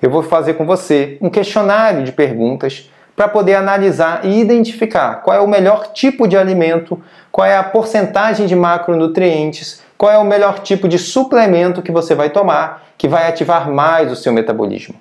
eu 0.00 0.08
vou 0.08 0.22
fazer 0.22 0.54
com 0.54 0.64
você 0.64 1.18
um 1.20 1.28
questionário 1.28 2.04
de 2.04 2.12
perguntas 2.12 2.88
para 3.16 3.28
poder 3.28 3.56
analisar 3.56 4.24
e 4.24 4.40
identificar 4.40 5.16
qual 5.22 5.36
é 5.36 5.40
o 5.40 5.48
melhor 5.48 5.92
tipo 5.92 6.28
de 6.28 6.36
alimento, 6.36 7.02
qual 7.30 7.46
é 7.46 7.56
a 7.56 7.62
porcentagem 7.62 8.46
de 8.46 8.54
macronutrientes, 8.54 9.82
qual 10.02 10.10
é 10.10 10.18
o 10.18 10.24
melhor 10.24 10.58
tipo 10.58 10.88
de 10.88 10.98
suplemento 10.98 11.80
que 11.80 11.92
você 11.92 12.12
vai 12.12 12.28
tomar 12.28 12.88
que 12.98 13.06
vai 13.06 13.28
ativar 13.28 13.70
mais 13.70 14.10
o 14.10 14.16
seu 14.16 14.32
metabolismo. 14.32 14.96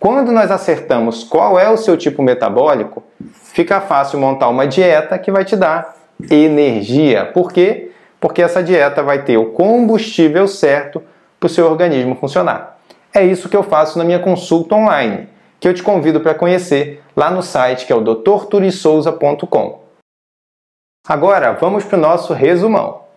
Quando 0.00 0.32
nós 0.32 0.50
acertamos 0.50 1.22
qual 1.22 1.56
é 1.56 1.70
o 1.70 1.76
seu 1.76 1.96
tipo 1.96 2.20
metabólico, 2.20 3.00
fica 3.32 3.80
fácil 3.80 4.18
montar 4.18 4.48
uma 4.48 4.66
dieta 4.66 5.16
que 5.20 5.30
vai 5.30 5.44
te 5.44 5.54
dar 5.54 5.94
energia. 6.28 7.26
Por 7.26 7.52
quê? 7.52 7.92
Porque 8.18 8.42
essa 8.42 8.60
dieta 8.60 9.04
vai 9.04 9.22
ter 9.22 9.36
o 9.36 9.52
combustível 9.52 10.48
certo 10.48 11.00
para 11.38 11.46
o 11.46 11.48
seu 11.48 11.70
organismo 11.70 12.16
funcionar. 12.16 12.76
É 13.14 13.24
isso 13.24 13.48
que 13.48 13.56
eu 13.56 13.62
faço 13.62 13.98
na 13.98 14.04
minha 14.04 14.18
consulta 14.18 14.74
online, 14.74 15.28
que 15.60 15.68
eu 15.68 15.74
te 15.74 15.82
convido 15.84 16.18
para 16.18 16.34
conhecer 16.34 17.00
lá 17.16 17.30
no 17.30 17.40
site 17.40 17.86
que 17.86 17.92
é 17.92 17.96
o 17.96 18.00
drturissouza.com. 18.00 19.80
Agora 21.06 21.52
vamos 21.52 21.84
para 21.84 21.96
o 21.96 22.00
nosso 22.00 22.32
resumão. 22.34 23.09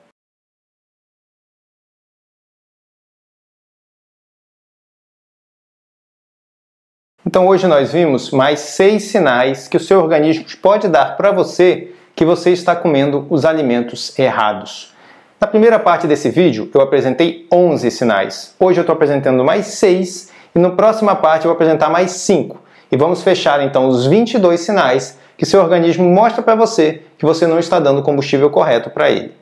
Então 7.25 7.47
hoje 7.47 7.67
nós 7.67 7.93
vimos 7.93 8.31
mais 8.31 8.59
seis 8.59 9.03
sinais 9.03 9.69
que 9.69 9.77
o 9.77 9.79
seu 9.79 10.01
organismo 10.01 10.43
pode 10.61 10.89
dar 10.89 11.15
para 11.15 11.31
você 11.31 11.93
que 12.13 12.25
você 12.25 12.51
está 12.51 12.75
comendo 12.75 13.25
os 13.29 13.45
alimentos 13.45 14.17
errados. 14.19 14.93
Na 15.39 15.47
primeira 15.47 15.79
parte 15.79 16.05
desse 16.05 16.29
vídeo, 16.29 16.69
eu 16.73 16.81
apresentei 16.81 17.47
11 17.51 17.89
sinais. 17.91 18.53
Hoje 18.59 18.79
eu 18.79 18.81
estou 18.81 18.93
apresentando 18.93 19.41
mais 19.43 19.67
6 19.67 20.31
e 20.53 20.59
na 20.59 20.71
próxima 20.71 21.15
parte 21.15 21.45
eu 21.45 21.49
vou 21.49 21.55
apresentar 21.55 21.89
mais 21.89 22.11
5. 22.11 22.57
E 22.91 22.97
vamos 22.97 23.23
fechar 23.23 23.63
então 23.63 23.87
os 23.87 24.05
22 24.05 24.59
sinais 24.59 25.17
que 25.37 25.45
seu 25.45 25.61
organismo 25.61 26.03
mostra 26.03 26.43
para 26.43 26.55
você 26.55 27.03
que 27.17 27.25
você 27.25 27.47
não 27.47 27.57
está 27.57 27.79
dando 27.79 28.03
combustível 28.03 28.49
correto 28.49 28.89
para 28.89 29.09
ele. 29.09 29.33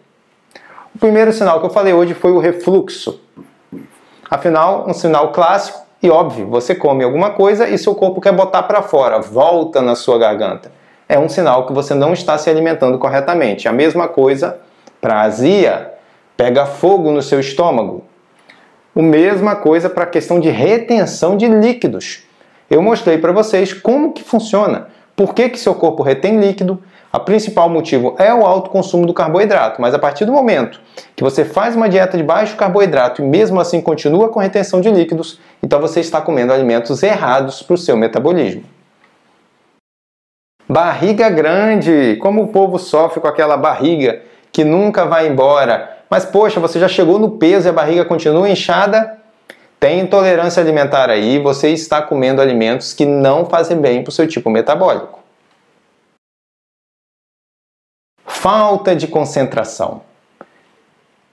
O 0.93 0.99
primeiro 0.99 1.33
sinal 1.33 1.59
que 1.59 1.65
eu 1.65 1.71
falei 1.71 1.93
hoje 1.93 2.13
foi 2.13 2.31
o 2.31 2.39
refluxo. 2.39 3.19
Afinal, 4.29 4.85
um 4.87 4.93
sinal 4.93 5.31
clássico 5.31 5.90
e 6.03 6.09
óbvio, 6.09 6.47
você 6.47 6.73
come 6.73 7.03
alguma 7.03 7.29
coisa 7.31 7.69
e 7.69 7.77
seu 7.77 7.93
corpo 7.93 8.19
quer 8.19 8.33
botar 8.33 8.63
para 8.63 8.81
fora, 8.81 9.19
volta 9.19 9.81
na 9.81 9.93
sua 9.93 10.17
garganta. 10.17 10.71
É 11.07 11.19
um 11.19 11.29
sinal 11.29 11.67
que 11.67 11.73
você 11.73 11.93
não 11.93 12.13
está 12.13 12.37
se 12.37 12.49
alimentando 12.49 12.97
corretamente. 12.97 13.67
A 13.67 13.71
mesma 13.71 14.07
coisa 14.07 14.59
para 14.99 15.21
azia, 15.21 15.91
pega 16.35 16.65
fogo 16.65 17.11
no 17.11 17.21
seu 17.21 17.39
estômago. 17.39 18.03
A 18.95 19.01
mesma 19.01 19.55
coisa 19.55 19.89
para 19.89 20.05
a 20.05 20.07
questão 20.07 20.39
de 20.39 20.49
retenção 20.49 21.37
de 21.37 21.47
líquidos. 21.47 22.23
Eu 22.69 22.81
mostrei 22.81 23.17
para 23.17 23.31
vocês 23.31 23.73
como 23.73 24.13
que 24.13 24.23
funciona. 24.23 24.87
Por 25.15 25.35
que, 25.35 25.49
que 25.49 25.59
seu 25.59 25.75
corpo 25.75 26.01
retém 26.01 26.39
líquido? 26.39 26.81
O 27.13 27.19
principal 27.19 27.69
motivo 27.69 28.15
é 28.17 28.33
o 28.33 28.45
alto 28.45 28.69
consumo 28.69 29.05
do 29.05 29.13
carboidrato, 29.13 29.81
mas 29.81 29.93
a 29.93 29.99
partir 29.99 30.23
do 30.23 30.31
momento 30.31 30.79
que 31.13 31.23
você 31.23 31.43
faz 31.43 31.75
uma 31.75 31.89
dieta 31.89 32.15
de 32.15 32.23
baixo 32.23 32.55
carboidrato 32.55 33.21
e 33.21 33.25
mesmo 33.25 33.59
assim 33.59 33.81
continua 33.81 34.29
com 34.29 34.39
retenção 34.39 34.79
de 34.79 34.89
líquidos, 34.89 35.37
então 35.63 35.79
você 35.79 35.99
está 35.99 36.21
comendo 36.21 36.53
alimentos 36.53 37.01
errados 37.03 37.61
para 37.61 37.73
o 37.73 37.77
seu 37.77 37.95
metabolismo. 37.95 38.63
Barriga 40.67 41.29
grande! 41.29 42.17
Como 42.21 42.43
o 42.43 42.47
povo 42.47 42.79
sofre 42.79 43.19
com 43.19 43.27
aquela 43.27 43.57
barriga 43.57 44.21
que 44.51 44.63
nunca 44.63 45.05
vai 45.05 45.27
embora. 45.27 45.99
Mas 46.09 46.25
poxa, 46.25 46.59
você 46.59 46.79
já 46.79 46.87
chegou 46.87 47.19
no 47.19 47.31
peso 47.31 47.67
e 47.67 47.69
a 47.69 47.73
barriga 47.73 48.05
continua 48.05 48.49
inchada? 48.49 49.17
Tem 49.79 49.99
intolerância 49.99 50.61
alimentar 50.61 51.09
aí, 51.09 51.39
você 51.39 51.69
está 51.69 52.01
comendo 52.01 52.41
alimentos 52.41 52.93
que 52.93 53.05
não 53.05 53.45
fazem 53.45 53.77
bem 53.77 54.03
para 54.03 54.09
o 54.09 54.13
seu 54.13 54.27
tipo 54.27 54.49
metabólico. 54.49 55.19
Falta 58.25 58.95
de 58.95 59.07
concentração. 59.07 60.01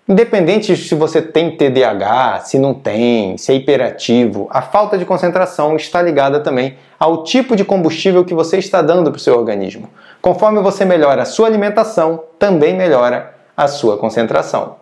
Independente 0.08 0.74
se 0.74 0.94
você 0.94 1.20
tem 1.20 1.54
TDAH, 1.54 2.40
se 2.40 2.58
não 2.58 2.72
tem, 2.72 3.36
se 3.36 3.52
é 3.52 3.54
hiperativo, 3.54 4.48
a 4.50 4.62
falta 4.62 4.96
de 4.96 5.04
concentração 5.04 5.76
está 5.76 6.00
ligada 6.00 6.40
também 6.40 6.78
ao 6.98 7.24
tipo 7.24 7.54
de 7.54 7.62
combustível 7.62 8.24
que 8.24 8.32
você 8.32 8.56
está 8.56 8.80
dando 8.80 9.10
para 9.10 9.18
o 9.18 9.20
seu 9.20 9.36
organismo. 9.36 9.90
Conforme 10.22 10.60
você 10.62 10.86
melhora 10.86 11.22
a 11.22 11.26
sua 11.26 11.46
alimentação, 11.46 12.24
também 12.38 12.74
melhora 12.74 13.34
a 13.54 13.68
sua 13.68 13.98
concentração. 13.98 14.76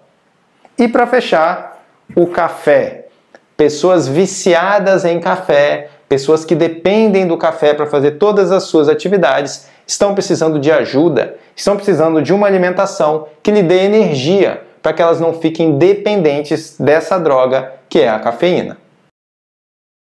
E 0.78 0.86
para 0.86 1.08
fechar, 1.08 1.82
o 2.14 2.28
café. 2.28 3.06
Pessoas 3.56 4.06
viciadas 4.06 5.04
em 5.04 5.18
café, 5.18 5.88
pessoas 6.08 6.44
que 6.44 6.54
dependem 6.54 7.26
do 7.26 7.36
café 7.36 7.74
para 7.74 7.86
fazer 7.86 8.12
todas 8.12 8.52
as 8.52 8.62
suas 8.64 8.88
atividades, 8.88 9.66
estão 9.84 10.14
precisando 10.14 10.60
de 10.60 10.70
ajuda, 10.70 11.34
estão 11.56 11.74
precisando 11.74 12.22
de 12.22 12.32
uma 12.32 12.46
alimentação 12.46 13.26
que 13.42 13.50
lhe 13.50 13.62
dê 13.62 13.80
energia 13.80 14.65
para 14.86 14.92
que 14.92 15.02
elas 15.02 15.18
não 15.18 15.34
fiquem 15.34 15.78
dependentes 15.78 16.76
dessa 16.78 17.18
droga 17.18 17.72
que 17.88 17.98
é 17.98 18.08
a 18.08 18.20
cafeína. 18.20 18.78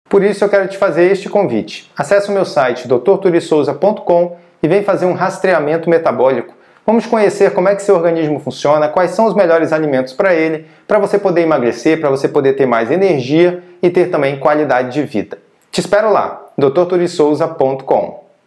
Por 0.10 0.22
isso 0.22 0.44
eu 0.44 0.50
quero 0.50 0.68
te 0.68 0.78
fazer 0.78 1.10
este 1.10 1.30
convite. 1.30 1.90
Acesse 1.98 2.28
o 2.28 2.34
meu 2.34 2.44
site 2.44 2.86
drturissouza.com 2.86 4.36
e 4.62 4.68
vem 4.68 4.84
fazer 4.84 5.06
um 5.06 5.14
rastreamento 5.14 5.90
metabólico. 5.90 6.54
Vamos 6.86 7.06
conhecer 7.06 7.54
como 7.54 7.70
é 7.70 7.76
que 7.76 7.84
seu 7.84 7.96
organismo 7.96 8.38
funciona, 8.38 8.90
quais 8.90 9.12
são 9.12 9.28
os 9.28 9.34
melhores 9.34 9.72
alimentos 9.72 10.12
para 10.12 10.34
ele, 10.36 10.68
para 10.86 11.00
você 11.00 11.18
poder 11.18 11.44
emagrecer, 11.44 12.02
para 12.02 12.10
você 12.10 12.28
poder 12.28 12.58
ter 12.58 12.66
mais 12.66 12.92
energia 12.92 13.64
e 13.82 13.90
ter 13.90 14.12
também 14.12 14.38
qualidade 14.38 14.92
de 14.92 15.04
vida. 15.04 15.38
Te 15.72 15.80
espero 15.80 16.12
lá, 16.12 16.50
drturissouza.com. 16.58 18.25